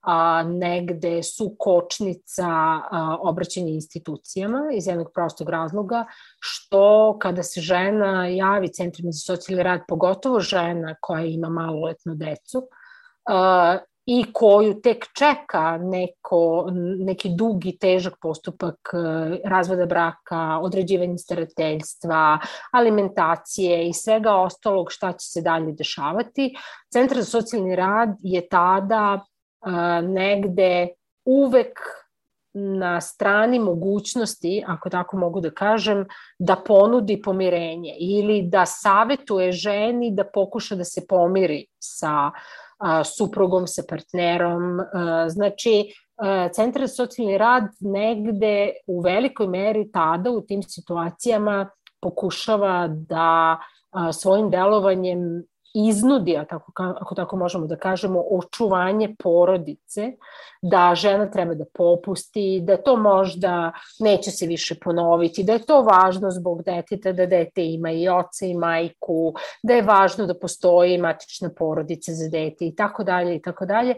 a, 0.00 0.42
negde 0.42 1.22
su 1.22 1.56
kočnica 1.58 2.48
a, 2.48 3.16
obraćanja 3.20 3.68
institucijama 3.68 4.60
iz 4.74 4.86
jednog 4.86 5.10
prostog 5.14 5.48
razloga, 5.48 6.04
što 6.40 7.18
kada 7.18 7.42
se 7.42 7.60
žena 7.60 8.26
javi 8.26 8.68
centrima 8.68 9.12
za 9.12 9.34
socijalni 9.34 9.62
rad, 9.62 9.80
pogotovo 9.88 10.40
žena 10.40 10.94
koja 11.00 11.24
ima 11.24 11.48
maloletnu 11.48 12.14
decu, 12.14 12.68
a, 13.28 13.78
i 14.12 14.24
koju 14.32 14.80
tek 14.80 15.04
čeka 15.18 15.78
neko, 15.78 16.66
neki 16.98 17.28
dugi, 17.28 17.76
težak 17.78 18.16
postupak 18.20 18.90
razvoda 19.44 19.86
braka, 19.86 20.58
određivanje 20.62 21.18
starateljstva, 21.18 22.38
alimentacije 22.72 23.88
i 23.88 23.92
svega 23.92 24.34
ostalog 24.34 24.90
šta 24.90 25.12
će 25.12 25.26
se 25.30 25.42
dalje 25.42 25.72
dešavati. 25.72 26.54
Centar 26.92 27.18
za 27.18 27.24
socijalni 27.24 27.76
rad 27.76 28.16
je 28.20 28.48
tada 28.48 29.20
a, 29.60 30.00
negde 30.00 30.88
uvek 31.24 31.78
na 32.54 33.00
strani 33.00 33.58
mogućnosti, 33.58 34.64
ako 34.66 34.90
tako 34.90 35.16
mogu 35.16 35.40
da 35.40 35.50
kažem, 35.50 36.06
da 36.38 36.56
ponudi 36.66 37.22
pomirenje 37.22 37.94
ili 37.98 38.42
da 38.42 38.66
savetuje 38.66 39.52
ženi 39.52 40.10
da 40.10 40.24
pokuša 40.24 40.74
da 40.74 40.84
se 40.84 41.06
pomiri 41.06 41.66
sa 41.78 42.30
a, 42.80 43.04
suprugom, 43.04 43.66
sa 43.66 43.82
partnerom. 43.88 44.80
Znači, 45.28 45.92
Centar 46.52 46.82
za 46.82 46.88
socijalni 46.88 47.38
rad 47.38 47.62
negde 47.80 48.72
u 48.86 49.00
velikoj 49.00 49.46
meri 49.48 49.92
tada 49.92 50.30
u 50.30 50.40
tim 50.40 50.62
situacijama 50.62 51.70
pokušava 52.00 52.88
da 52.88 53.58
svojim 54.12 54.50
delovanjem 54.50 55.42
iznudi, 55.74 56.38
tako, 56.48 56.72
ako 56.76 57.14
tako 57.14 57.36
možemo 57.36 57.66
da 57.66 57.76
kažemo, 57.76 58.24
očuvanje 58.30 59.14
porodice, 59.18 60.12
da 60.62 60.94
žena 60.94 61.30
treba 61.30 61.54
da 61.54 61.64
popusti, 61.74 62.60
da 62.62 62.76
to 62.76 62.96
možda 62.96 63.72
neće 63.98 64.30
se 64.30 64.46
više 64.46 64.74
ponoviti, 64.84 65.44
da 65.44 65.52
je 65.52 65.66
to 65.66 65.82
važno 65.82 66.30
zbog 66.30 66.62
deteta, 66.62 67.12
da 67.12 67.26
dete 67.26 67.64
ima 67.66 67.90
i 67.90 68.08
oca 68.08 68.46
i 68.46 68.54
majku, 68.54 69.34
da 69.62 69.74
je 69.74 69.82
važno 69.82 70.26
da 70.26 70.34
postoji 70.34 70.98
matična 70.98 71.50
porodica 71.58 72.12
za 72.12 72.28
dete 72.28 72.66
i 72.66 72.74
tako 72.76 73.04
dalje 73.04 73.36
i 73.36 73.42
tako 73.42 73.66
dalje. 73.66 73.94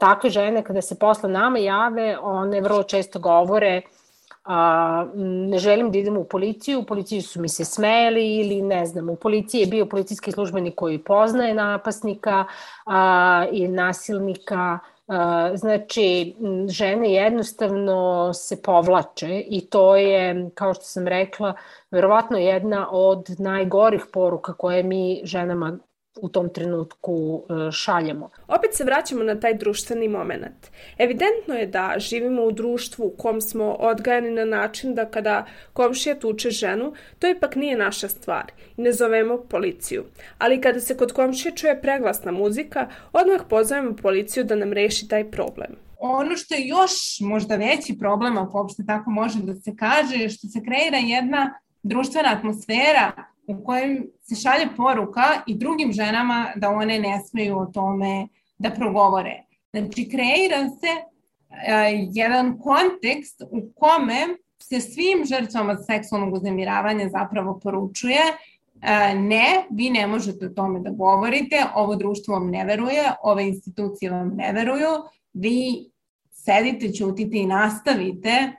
Takve 0.00 0.30
žene 0.30 0.64
kada 0.64 0.82
se 0.82 0.98
posle 0.98 1.28
nama 1.28 1.58
jave, 1.58 2.18
one 2.18 2.60
vrlo 2.60 2.82
često 2.82 3.18
govore 3.18 3.82
uh, 3.84 4.03
a, 4.44 5.06
ne 5.48 5.58
želim 5.58 5.90
da 5.90 5.98
idem 5.98 6.16
u 6.16 6.24
policiju, 6.24 6.80
u 6.80 6.84
policiji 6.84 7.22
su 7.22 7.40
mi 7.40 7.48
se 7.48 7.64
smeli 7.64 8.36
ili 8.36 8.62
ne 8.62 8.86
znam, 8.86 9.08
u 9.08 9.16
policiji 9.16 9.60
je 9.60 9.66
bio 9.66 9.86
policijski 9.86 10.32
službenik 10.32 10.74
koji 10.74 10.98
poznaje 10.98 11.54
napasnika 11.54 12.44
a, 12.86 13.46
i 13.52 13.68
nasilnika, 13.68 14.78
a, 15.06 15.50
znači 15.54 16.34
žene 16.68 17.12
jednostavno 17.12 18.32
se 18.32 18.62
povlače 18.62 19.40
i 19.48 19.66
to 19.70 19.96
je, 19.96 20.50
kao 20.54 20.74
što 20.74 20.84
sam 20.84 21.08
rekla, 21.08 21.54
verovatno 21.90 22.38
jedna 22.38 22.88
od 22.90 23.26
najgorih 23.38 24.06
poruka 24.12 24.52
koje 24.52 24.82
mi 24.82 25.20
ženama 25.24 25.78
u 26.20 26.28
tom 26.28 26.48
trenutku 26.48 27.42
e, 27.68 27.72
šaljemo. 27.72 28.30
Opet 28.48 28.74
se 28.74 28.84
vraćamo 28.84 29.24
na 29.24 29.40
taj 29.40 29.54
društveni 29.54 30.08
moment. 30.08 30.70
Evidentno 30.98 31.54
je 31.54 31.66
da 31.66 31.94
živimo 31.96 32.42
u 32.42 32.52
društvu 32.52 33.06
u 33.06 33.10
kom 33.10 33.40
smo 33.40 33.64
odgajani 33.64 34.30
na 34.30 34.44
način 34.44 34.94
da 34.94 35.10
kada 35.10 35.46
komšija 35.72 36.18
tuče 36.18 36.50
ženu, 36.50 36.92
to 37.18 37.28
ipak 37.28 37.56
nije 37.56 37.76
naša 37.76 38.08
stvar 38.08 38.52
i 38.76 38.82
ne 38.82 38.92
zovemo 38.92 39.38
policiju. 39.38 40.04
Ali 40.38 40.60
kada 40.60 40.80
se 40.80 40.96
kod 40.96 41.12
komšije 41.12 41.56
čuje 41.56 41.80
preglasna 41.80 42.32
muzika, 42.32 42.88
odmah 43.12 43.40
pozovemo 43.50 43.96
policiju 43.96 44.44
da 44.44 44.56
nam 44.56 44.72
reši 44.72 45.08
taj 45.08 45.30
problem. 45.30 45.76
Ono 45.98 46.36
što 46.36 46.54
je 46.54 46.66
još 46.66 47.20
možda 47.20 47.56
veći 47.56 47.98
problem, 47.98 48.38
ako 48.38 48.58
uopšte 48.58 48.82
tako 48.86 49.10
može 49.10 49.38
da 49.42 49.54
se 49.54 49.76
kaže, 49.76 50.16
je 50.16 50.28
što 50.28 50.48
se 50.48 50.60
kreira 50.64 50.96
jedna 50.96 51.60
društvena 51.82 52.28
atmosfera 52.32 53.12
u 53.46 53.64
kojem 53.64 54.06
se 54.20 54.34
šalje 54.34 54.68
poruka 54.76 55.22
i 55.46 55.54
drugim 55.54 55.92
ženama 55.92 56.46
da 56.56 56.70
one 56.70 56.98
ne 56.98 57.20
smeju 57.30 57.58
o 57.58 57.66
tome 57.66 58.28
da 58.58 58.70
progovore. 58.70 59.42
Znači, 59.70 60.08
kreira 60.08 60.68
se 60.68 60.92
uh, 60.96 62.08
jedan 62.12 62.58
kontekst 62.58 63.42
u 63.50 63.72
kome 63.74 64.26
se 64.62 64.80
svim 64.80 65.24
žrtvama 65.24 65.76
seksualnog 65.76 66.34
uznemiravanja 66.34 67.08
zapravo 67.08 67.60
poručuje 67.62 68.20
uh, 68.30 69.20
ne, 69.20 69.66
vi 69.70 69.90
ne 69.90 70.06
možete 70.06 70.46
o 70.46 70.48
tome 70.48 70.80
da 70.80 70.90
govorite, 70.90 71.64
ovo 71.74 71.96
društvo 71.96 72.34
vam 72.34 72.50
ne 72.50 72.64
veruje, 72.64 73.02
ove 73.22 73.48
institucije 73.48 74.10
vam 74.10 74.32
ne 74.36 74.52
veruju, 74.52 74.90
vi 75.32 75.90
sedite, 76.32 76.92
ćutite 76.92 77.36
i 77.36 77.46
nastavite 77.46 78.52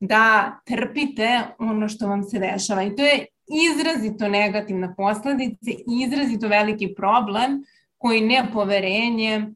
da 0.00 0.56
trpite 0.64 1.42
ono 1.58 1.88
što 1.88 2.08
vam 2.08 2.22
se 2.22 2.38
dešava. 2.38 2.82
I 2.82 2.96
to 2.96 3.02
je 3.02 3.26
izrazito 3.48 4.28
negativna 4.28 4.94
posledica, 4.96 5.70
izrazito 6.06 6.48
veliki 6.48 6.94
problem 6.94 7.64
koji 7.98 8.20
nepoverenje 8.20 9.52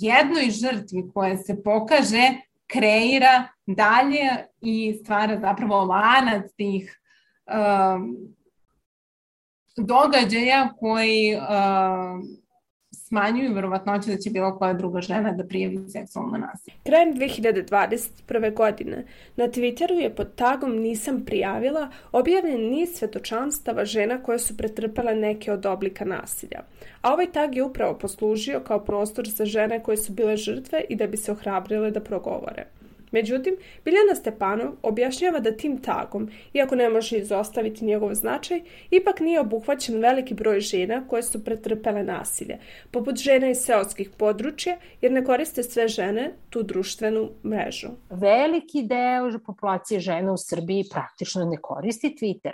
jednoj 0.00 0.50
žrtvi 0.50 1.10
koja 1.14 1.36
se 1.36 1.62
pokaže 1.62 2.30
kreira 2.66 3.48
dalje 3.66 4.46
i 4.60 4.98
stvara 5.02 5.40
zapravo 5.40 5.84
lanac 5.84 6.52
tih 6.56 7.00
uh, 7.46 8.00
događaja 9.76 10.74
koji 10.78 11.36
uh, 11.36 11.42
smanjuju 13.14 13.54
verovatnoće 13.54 14.10
da 14.10 14.16
će 14.16 14.30
bilo 14.30 14.58
koja 14.58 14.72
druga 14.72 15.00
žena 15.00 15.32
da 15.32 15.44
prijavi 15.44 15.78
seksualno 15.88 16.38
nasilje. 16.38 16.76
Krajem 16.84 17.14
2021. 17.14 18.54
godine 18.54 19.04
na 19.36 19.44
Twitteru 19.44 20.00
je 20.00 20.14
pod 20.14 20.34
tagom 20.34 20.76
Nisam 20.76 21.24
prijavila 21.24 21.90
objavljen 22.12 22.70
niz 22.70 22.88
svetočanstava 22.94 23.84
žena 23.84 24.22
koje 24.22 24.38
su 24.38 24.56
pretrpele 24.56 25.14
neke 25.14 25.52
od 25.52 25.66
oblika 25.66 26.04
nasilja. 26.04 26.60
A 27.02 27.12
ovaj 27.12 27.26
tag 27.32 27.56
je 27.56 27.62
upravo 27.62 27.98
poslužio 27.98 28.60
kao 28.60 28.84
prostor 28.84 29.28
za 29.28 29.44
žene 29.44 29.82
koje 29.82 29.96
su 29.96 30.12
bile 30.12 30.36
žrtve 30.36 30.84
i 30.88 30.96
da 30.96 31.06
bi 31.06 31.16
se 31.16 31.32
ohrabrile 31.32 31.90
da 31.90 32.00
progovore. 32.00 32.66
Međutim, 33.14 33.56
Biljana 33.84 34.14
Stepanov 34.14 34.72
objašnjava 34.82 35.40
da 35.40 35.56
tim 35.56 35.76
tagom, 35.82 36.28
iako 36.52 36.74
ne 36.74 36.88
može 36.88 37.18
izostaviti 37.18 37.84
njegov 37.84 38.14
značaj, 38.14 38.60
ipak 38.90 39.20
nije 39.20 39.40
obuhvaćen 39.40 40.00
veliki 40.00 40.34
broj 40.34 40.60
žena 40.60 41.04
koje 41.08 41.22
su 41.22 41.44
pretrpele 41.44 42.02
nasilje, 42.02 42.58
poput 42.90 43.16
žena 43.16 43.50
iz 43.50 43.58
seoskih 43.58 44.10
područja, 44.18 44.76
jer 45.00 45.12
ne 45.12 45.24
koriste 45.24 45.62
sve 45.62 45.88
žene 45.88 46.32
tu 46.50 46.62
društvenu 46.62 47.28
mrežu. 47.44 47.88
Veliki 48.10 48.82
deo 48.82 49.38
populacije 49.46 50.00
žena 50.00 50.32
u 50.32 50.36
Srbiji 50.36 50.84
praktično 50.92 51.44
ne 51.44 51.56
koristi 51.62 52.16
Twitter 52.20 52.52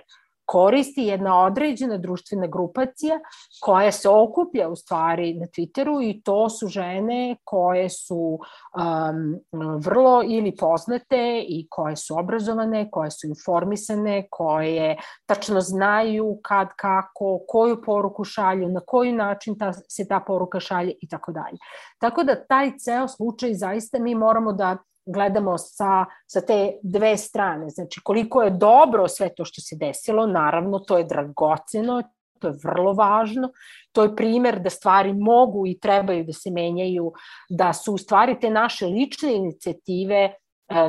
koristi 0.50 1.02
jedna 1.02 1.44
određena 1.44 1.96
društvena 1.96 2.46
grupacija 2.46 3.20
koja 3.60 3.92
se 3.92 4.08
okuplja 4.08 4.68
u 4.68 4.76
stvari 4.76 5.34
na 5.34 5.46
Twitteru 5.46 6.10
i 6.10 6.22
to 6.22 6.48
su 6.48 6.66
žene 6.66 7.36
koje 7.44 7.88
su 7.88 8.38
um, 8.38 9.40
vrlo 9.84 10.22
ili 10.26 10.56
poznate 10.56 11.44
i 11.48 11.66
koje 11.70 11.96
su 11.96 12.18
obrazovane, 12.18 12.90
koje 12.90 13.10
su 13.10 13.26
informisane, 13.26 14.26
koje 14.30 14.96
tačno 15.26 15.60
znaju 15.60 16.38
kad, 16.42 16.68
kako, 16.76 17.40
koju 17.48 17.82
poruku 17.82 18.24
šalju, 18.24 18.68
na 18.68 18.80
koji 18.86 19.12
način 19.12 19.58
ta, 19.58 19.72
se 19.72 20.08
ta 20.08 20.20
poruka 20.26 20.60
šalje 20.60 20.94
i 21.00 21.08
tako 21.08 21.32
dalje. 21.32 21.58
Tako 21.98 22.22
da 22.22 22.44
taj 22.44 22.72
ceo 22.78 23.08
slučaj 23.08 23.54
zaista 23.54 23.98
mi 23.98 24.14
moramo 24.14 24.52
da 24.52 24.76
gledamo 25.06 25.58
sa, 25.58 26.04
sa 26.26 26.40
te 26.40 26.78
dve 26.82 27.16
strane. 27.16 27.70
Znači, 27.70 28.00
koliko 28.04 28.42
je 28.42 28.50
dobro 28.50 29.08
sve 29.08 29.34
to 29.34 29.44
što 29.44 29.60
se 29.60 29.76
desilo, 29.76 30.26
naravno, 30.26 30.78
to 30.78 30.98
je 30.98 31.04
dragoceno, 31.04 32.02
to 32.40 32.48
je 32.48 32.54
vrlo 32.64 32.92
važno, 32.92 33.50
to 33.92 34.02
je 34.02 34.16
primer 34.16 34.58
da 34.60 34.70
stvari 34.70 35.12
mogu 35.12 35.66
i 35.66 35.78
trebaju 35.78 36.24
da 36.24 36.32
se 36.32 36.50
menjaju, 36.50 37.12
da 37.48 37.72
su 37.72 37.94
u 37.94 37.98
stvari 37.98 38.38
te 38.40 38.50
naše 38.50 38.86
lične 38.86 39.34
inicijative 39.34 40.16
e, 40.16 40.34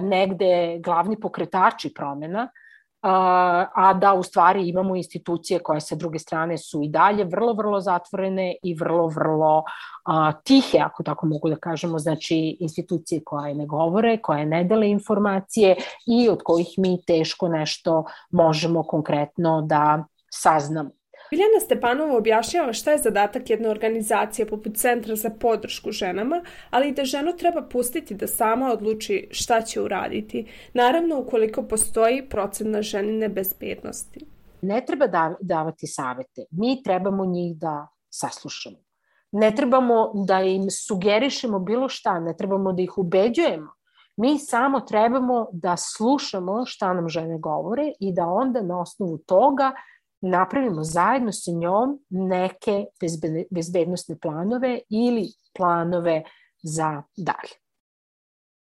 negde 0.02 0.80
glavni 0.84 1.20
pokretači 1.20 1.94
promena, 1.94 2.50
a 3.02 3.94
da 3.94 4.14
u 4.14 4.24
stvari 4.24 4.70
imamo 4.70 4.96
institucije 4.96 5.60
koje 5.60 5.82
sa 5.82 5.96
druge 5.96 6.20
strane 6.20 6.58
su 6.58 6.84
i 6.84 6.90
dalje 6.90 7.24
vrlo, 7.24 7.54
vrlo 7.54 7.80
zatvorene 7.80 8.56
i 8.64 8.74
vrlo, 8.74 9.08
vrlo 9.08 9.64
a, 10.06 10.32
tihe, 10.44 10.78
ako 10.78 11.04
tako 11.04 11.26
mogu 11.26 11.50
da 11.50 11.56
kažemo, 11.56 12.00
znači 12.00 12.58
institucije 12.60 13.22
koje 13.26 13.56
ne 13.56 13.66
govore, 13.66 14.18
koje 14.22 14.46
ne 14.46 14.64
dele 14.64 14.90
informacije 14.90 15.76
i 16.08 16.30
od 16.30 16.42
kojih 16.44 16.68
mi 16.78 17.02
teško 17.08 17.48
nešto 17.48 18.04
možemo 18.32 18.84
konkretno 18.84 19.62
da 19.62 20.04
saznamo. 20.30 21.01
Biljana 21.32 21.60
Stepanova 21.60 22.18
objašnjava 22.18 22.74
šta 22.74 22.92
je 22.92 22.98
zadatak 22.98 23.50
jedne 23.50 23.70
organizacije 23.70 24.46
poput 24.48 24.76
Centra 24.76 25.16
za 25.16 25.30
podršku 25.30 25.92
ženama, 25.92 26.42
ali 26.70 26.90
i 26.90 26.92
da 26.92 27.06
ženu 27.06 27.32
treba 27.38 27.62
pustiti 27.62 28.16
da 28.16 28.28
sama 28.28 28.72
odluči 28.72 29.28
šta 29.32 29.62
će 29.62 29.82
uraditi, 29.82 30.46
naravno 30.74 31.20
ukoliko 31.20 31.64
postoji 31.64 32.30
procena 32.30 32.82
ženine 32.82 33.30
bezbednosti. 33.30 34.26
Ne 34.62 34.82
treba 34.88 35.08
da, 35.08 35.36
davati 35.42 35.88
savete, 35.88 36.46
mi 36.52 36.84
trebamo 36.84 37.26
njih 37.26 37.58
da 37.58 37.88
saslušamo. 38.10 38.78
Ne 39.32 39.56
trebamo 39.56 40.12
da 40.28 40.42
im 40.42 40.70
sugerišemo 40.70 41.60
bilo 41.60 41.90
šta, 41.90 42.20
ne 42.20 42.38
trebamo 42.38 42.74
da 42.74 42.82
ih 42.82 42.98
ubeđujemo. 42.98 43.72
Mi 44.18 44.40
samo 44.40 44.80
trebamo 44.80 45.48
da 45.52 45.78
slušamo 45.78 46.66
šta 46.66 46.94
nam 46.94 47.10
žene 47.10 47.40
govore 47.40 47.92
i 48.00 48.14
da 48.14 48.26
onda 48.26 48.62
na 48.62 48.82
osnovu 48.82 49.18
toga 49.18 49.72
napravimo 50.22 50.84
zajedno 50.84 51.32
sa 51.32 51.52
njom 51.52 52.00
neke 52.10 52.86
bezbednostne 53.50 54.18
planove 54.20 54.80
ili 54.90 55.28
planove 55.58 56.24
za 56.64 57.04
dalje. 57.18 57.56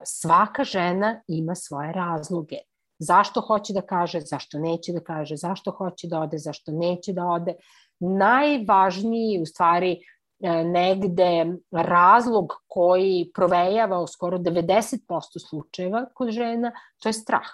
Svaka 0.04 0.64
žena 0.64 1.22
ima 1.28 1.54
svoje 1.54 1.92
razloge. 1.92 2.56
Zašto 2.98 3.40
hoće 3.40 3.72
da 3.72 3.82
kaže, 3.82 4.20
zašto 4.20 4.58
neće 4.58 4.92
da 4.92 5.00
kaže, 5.00 5.36
zašto 5.36 5.70
hoće 5.70 6.08
da 6.08 6.20
ode, 6.20 6.38
zašto 6.38 6.72
neće 6.72 7.12
da 7.12 7.26
ode. 7.26 7.54
Najvažniji 7.98 9.42
u 9.42 9.46
stvari 9.46 9.92
e, 9.92 10.64
negde 10.64 11.46
razlog 11.70 12.52
koji 12.66 13.30
provejava 13.34 14.00
u 14.00 14.06
skoro 14.06 14.38
90% 14.38 15.48
slučajeva 15.48 16.06
kod 16.14 16.30
žena, 16.30 16.72
to 16.98 17.08
je 17.08 17.12
strah. 17.12 17.50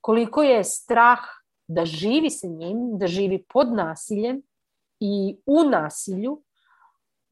Koliko 0.00 0.42
je 0.42 0.64
strah 0.64 1.18
da 1.68 1.84
živi 1.84 2.30
sa 2.30 2.46
njim, 2.46 2.98
da 2.98 3.06
živi 3.06 3.44
pod 3.48 3.72
nasiljem 3.72 4.42
i 5.00 5.36
u 5.46 5.62
nasilju, 5.70 6.42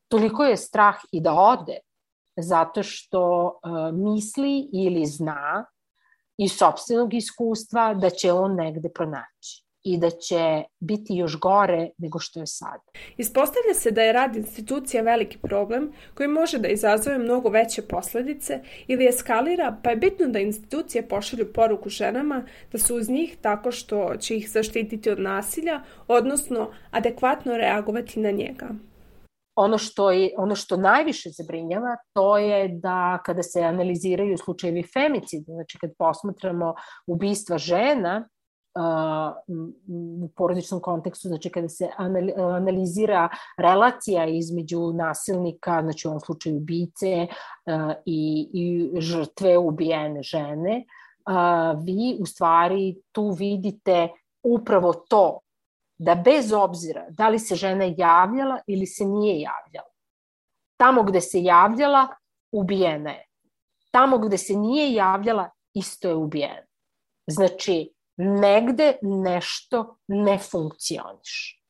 toliko 0.08 0.44
je 0.44 0.56
strah 0.56 0.96
i 1.12 1.20
da 1.20 1.34
ode, 1.34 1.78
zato 2.36 2.82
što 2.82 3.46
uh, 3.46 3.94
misli 3.94 4.68
ili 4.72 5.06
zna 5.06 5.66
iz 6.38 6.52
sobstvenog 6.52 7.14
iskustva 7.14 7.94
da 7.94 8.10
će 8.10 8.32
on 8.32 8.54
negde 8.54 8.88
pronaći. 8.88 9.65
I 9.86 9.98
da 9.98 10.10
će 10.10 10.62
biti 10.80 11.14
još 11.14 11.38
gore 11.40 11.90
nego 11.98 12.18
što 12.18 12.40
je 12.40 12.46
sad. 12.46 12.80
Ispostavlja 13.16 13.74
se 13.74 13.90
da 13.90 14.02
je 14.02 14.12
rad 14.12 14.36
institucija 14.36 15.02
veliki 15.02 15.38
problem 15.38 15.92
koji 16.14 16.28
može 16.28 16.58
da 16.58 16.68
izazove 16.68 17.18
mnogo 17.18 17.48
veće 17.48 17.82
posledice 17.82 18.60
ili 18.86 19.08
eskalira, 19.08 19.76
pa 19.82 19.90
je 19.90 19.96
bitno 19.96 20.26
da 20.26 20.38
institucije 20.38 21.08
pošalju 21.08 21.52
poruku 21.52 21.88
ženama 21.88 22.44
da 22.72 22.78
su 22.78 22.96
uz 22.96 23.08
njih 23.08 23.36
tako 23.40 23.70
što 23.70 24.16
će 24.16 24.36
ih 24.36 24.50
zaštititi 24.50 25.10
od 25.10 25.20
nasilja, 25.20 25.82
odnosno 26.08 26.70
adekvatno 26.90 27.56
reagovati 27.56 28.20
na 28.20 28.30
njega 28.30 28.68
ono 29.56 29.78
što, 29.78 30.10
je, 30.10 30.30
ono 30.36 30.54
što 30.54 30.76
najviše 30.76 31.30
zabrinjava 31.30 31.96
to 32.12 32.38
je 32.38 32.68
da 32.68 33.18
kada 33.24 33.42
se 33.42 33.60
analiziraju 33.62 34.38
slučajevi 34.38 34.82
femicida, 34.82 35.52
znači 35.52 35.78
kad 35.78 35.90
posmatramo 35.98 36.74
ubistva 37.06 37.58
žena, 37.58 38.28
u 39.88 40.28
porodičnom 40.36 40.80
kontekstu, 40.80 41.28
znači 41.28 41.50
kada 41.50 41.68
se 41.68 41.88
analizira 42.36 43.28
relacija 43.58 44.26
između 44.26 44.92
nasilnika, 44.92 45.82
znači 45.82 46.08
u 46.08 46.10
ovom 46.10 46.20
slučaju 46.20 46.56
ubice 46.56 47.26
i, 48.04 48.50
i 48.52 48.90
žrtve 49.00 49.58
ubijene 49.58 50.22
žene, 50.22 50.84
vi 51.84 52.16
u 52.20 52.26
stvari 52.26 52.96
tu 53.12 53.30
vidite 53.30 54.08
upravo 54.42 54.92
to 54.92 55.40
da 55.98 56.14
bez 56.14 56.52
obzira 56.52 57.06
da 57.08 57.28
li 57.28 57.38
se 57.38 57.54
žena 57.54 57.94
javljala 57.96 58.60
ili 58.66 58.86
se 58.86 59.04
nije 59.04 59.40
javljala, 59.40 59.90
tamo 60.76 61.02
gde 61.02 61.20
se 61.20 61.42
javljala, 61.42 62.06
ubijena 62.52 63.10
je. 63.10 63.24
Tamo 63.90 64.18
gde 64.18 64.38
se 64.38 64.54
nije 64.54 64.92
javljala, 64.92 65.50
isto 65.74 66.08
je 66.08 66.14
ubijena. 66.14 66.66
Znači, 67.26 67.92
negde 68.16 68.96
nešto 69.02 69.96
ne 70.08 70.38
funkcioniš. 70.38 71.62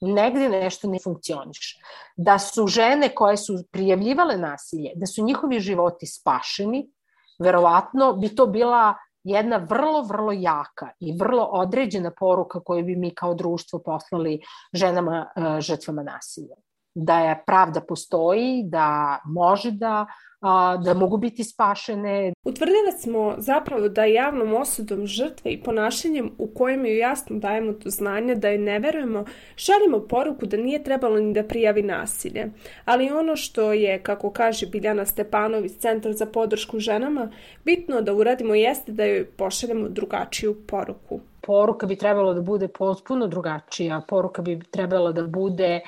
Negde 0.00 0.48
nešto 0.48 0.88
ne 0.88 0.98
funkcioniš. 1.04 1.78
Da 2.16 2.38
su 2.38 2.66
žene 2.66 3.14
koje 3.14 3.36
su 3.36 3.58
prijavljivale 3.72 4.36
nasilje, 4.36 4.92
da 4.94 5.06
su 5.06 5.24
njihovi 5.24 5.60
životi 5.60 6.06
spašeni, 6.06 6.90
verovatno 7.38 8.12
bi 8.12 8.34
to 8.34 8.46
bila 8.46 8.94
jedna 9.24 9.56
vrlo, 9.56 10.02
vrlo 10.02 10.32
jaka 10.32 10.90
i 11.00 11.16
vrlo 11.18 11.44
određena 11.44 12.10
poruka 12.18 12.60
koju 12.60 12.84
bi 12.84 12.96
mi 12.96 13.14
kao 13.14 13.34
društvo 13.34 13.78
poslali 13.78 14.40
ženama 14.72 15.26
e, 15.36 15.60
žrtvama 15.60 16.02
nasilja. 16.02 16.56
Da 16.98 17.18
je 17.18 17.42
pravda 17.46 17.80
postoji, 17.80 18.62
da 18.64 19.18
može 19.24 19.70
da 19.70 20.06
a, 20.40 20.76
da 20.76 20.94
mogu 20.94 21.16
biti 21.16 21.44
spašene. 21.44 22.32
Utvrdili 22.44 22.92
smo 22.98 23.34
zapravo 23.38 23.88
da 23.88 24.04
javnom 24.04 24.54
osudom 24.54 25.06
žrtve 25.06 25.52
i 25.52 25.62
ponašanjem 25.62 26.30
u 26.38 26.46
kojem 26.54 26.86
ju 26.86 26.96
jasno 26.96 27.38
dajemo 27.38 27.72
do 27.72 27.90
znanja 27.90 28.34
da 28.34 28.48
joj 28.48 28.58
ne 28.58 28.78
verujemo, 28.78 29.24
šaljimo 29.56 30.00
poruku 30.08 30.46
da 30.46 30.56
nije 30.56 30.84
trebalo 30.84 31.18
ni 31.18 31.34
da 31.34 31.42
prijavi 31.42 31.82
nasilje. 31.82 32.50
Ali 32.84 33.10
ono 33.10 33.36
što 33.36 33.72
je, 33.72 34.02
kako 34.02 34.30
kaže 34.30 34.66
Biljana 34.66 35.06
Stepanović, 35.06 35.72
Centar 35.72 36.12
za 36.12 36.26
podršku 36.26 36.78
ženama, 36.78 37.30
bitno 37.64 38.00
da 38.00 38.14
uradimo 38.14 38.54
jeste 38.54 38.92
da 38.92 39.04
joj 39.04 39.24
pošaljemo 39.24 39.88
drugačiju 39.88 40.56
poruku. 40.66 41.20
Poruka 41.40 41.86
bi 41.86 41.96
trebalo 41.96 42.34
da 42.34 42.40
bude 42.40 42.68
potpuno 42.68 43.26
drugačija. 43.26 44.02
Poruka 44.08 44.42
bi 44.42 44.60
trebala 44.70 45.12
da 45.12 45.26
bude 45.26 45.80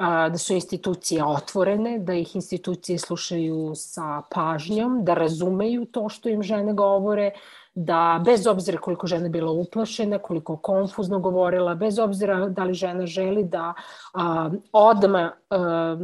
da 0.00 0.38
su 0.38 0.54
institucije 0.54 1.24
otvorene, 1.24 1.98
da 1.98 2.14
ih 2.14 2.36
institucije 2.36 2.98
slušaju 2.98 3.72
sa 3.74 4.22
pažnjom, 4.30 5.04
da 5.04 5.14
razumeju 5.14 5.84
to 5.84 6.08
što 6.08 6.28
im 6.28 6.42
žene 6.42 6.72
govore, 6.72 7.30
da 7.74 8.22
bez 8.24 8.46
obzira 8.46 8.78
koliko 8.78 9.06
žena 9.06 9.28
bila 9.28 9.52
uplašena, 9.52 10.18
koliko 10.18 10.56
konfuzno 10.56 11.18
govorila, 11.18 11.74
bez 11.74 11.98
obzira 11.98 12.48
da 12.48 12.64
li 12.64 12.74
žena 12.74 13.06
želi 13.06 13.44
da 13.44 13.74
a, 14.14 14.50
odma 14.72 15.32
a, 15.50 15.96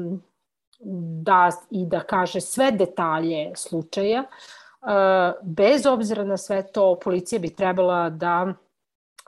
da 1.23 1.51
i 1.71 1.87
da 1.87 2.01
kaže 2.01 2.41
sve 2.41 2.71
detalje 2.71 3.53
slučaja, 3.57 4.25
a, 4.83 5.33
bez 5.43 5.87
obzira 5.87 6.25
na 6.25 6.37
sve 6.37 6.63
to 6.73 6.99
policija 7.05 7.39
bi 7.39 7.55
trebala 7.55 8.11
da 8.11 8.53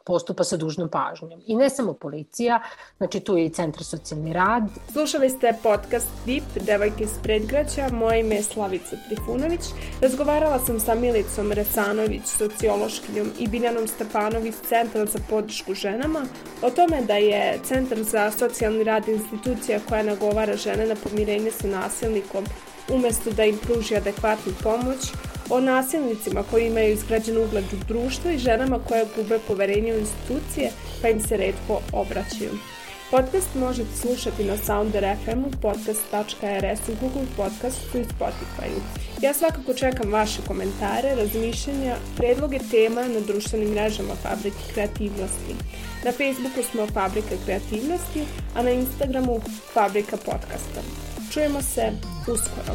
postupa 0.08 0.44
sa 0.44 0.56
dužnom 0.56 0.88
pažnjom. 0.88 1.42
I 1.46 1.56
ne 1.56 1.68
samo 1.70 1.92
policija, 1.92 2.60
znači 2.96 3.20
tu 3.20 3.36
je 3.36 3.46
i 3.46 3.50
Centar 3.50 3.84
socijalni 3.84 4.32
rad. 4.32 4.62
Slušali 4.92 5.30
ste 5.30 5.52
podcast 5.62 6.08
VIP, 6.26 6.44
Devojke 6.66 7.04
iz 7.04 7.18
predgraća, 7.22 7.88
moje 7.92 8.20
ime 8.20 8.34
je 8.34 8.42
Slavica 8.42 8.96
Trifunović. 9.08 9.60
Razgovarala 10.00 10.58
sam 10.58 10.80
sa 10.80 10.94
Milicom 10.94 11.52
Resanović, 11.52 12.24
sociološkinjom 12.26 13.32
i 13.38 13.48
Biljanom 13.48 13.88
Stepanović, 13.88 14.54
Centar 14.68 15.06
za 15.06 15.18
podršku 15.30 15.74
ženama, 15.74 16.26
o 16.62 16.70
tome 16.70 17.02
da 17.02 17.16
je 17.16 17.60
Centar 17.64 18.02
za 18.02 18.30
socijalni 18.30 18.84
rad 18.84 19.08
institucija 19.08 19.80
koja 19.88 20.02
nagovara 20.02 20.56
žene 20.56 20.86
na 20.86 20.94
pomirenje 21.04 21.50
sa 21.50 21.66
nasilnikom 21.66 22.44
umesto 22.90 23.30
da 23.30 23.44
im 23.44 23.58
pruži 23.58 23.96
adekvatnu 23.96 24.52
pomoć, 24.62 24.98
o 25.50 25.60
nasilnicima 25.60 26.42
koji 26.50 26.66
imaju 26.66 26.92
izgrađen 26.92 27.38
ugled 27.38 27.64
u 27.72 27.84
društvu 27.88 28.30
i 28.30 28.38
ženama 28.38 28.78
koje 28.88 29.06
gube 29.16 29.38
poverenje 29.48 29.94
u 29.94 29.98
institucije 29.98 30.70
pa 31.02 31.08
im 31.08 31.20
se 31.20 31.36
redko 31.36 31.80
obraćaju. 31.92 32.50
Podcast 33.10 33.54
možete 33.54 33.96
slušati 33.96 34.44
na 34.44 34.56
Sounder 34.56 35.16
FM-u, 35.24 35.50
podcast.rs 35.62 36.88
u 36.88 36.92
Google 37.00 37.26
Podcastu 37.36 37.98
i 37.98 38.04
Spotify-u. 38.04 38.80
Ja 39.22 39.34
svakako 39.34 39.74
čekam 39.74 40.12
vaše 40.12 40.38
komentare, 40.46 41.14
razmišljanja, 41.14 41.96
predloge 42.16 42.58
tema 42.70 43.02
na 43.02 43.20
društvenim 43.20 43.68
mrežama 43.68 44.14
Fabrike 44.22 44.72
kreativnosti. 44.74 45.54
Na 46.04 46.12
Facebooku 46.12 46.62
smo 46.70 46.86
Fabrika 46.86 47.34
kreativnosti, 47.44 48.24
a 48.54 48.62
na 48.62 48.70
Instagramu 48.70 49.40
Fabrika 49.72 50.16
podcasta. 50.16 50.80
Čujemo 51.32 51.62
se 51.62 51.92
uskoro. 52.26 52.74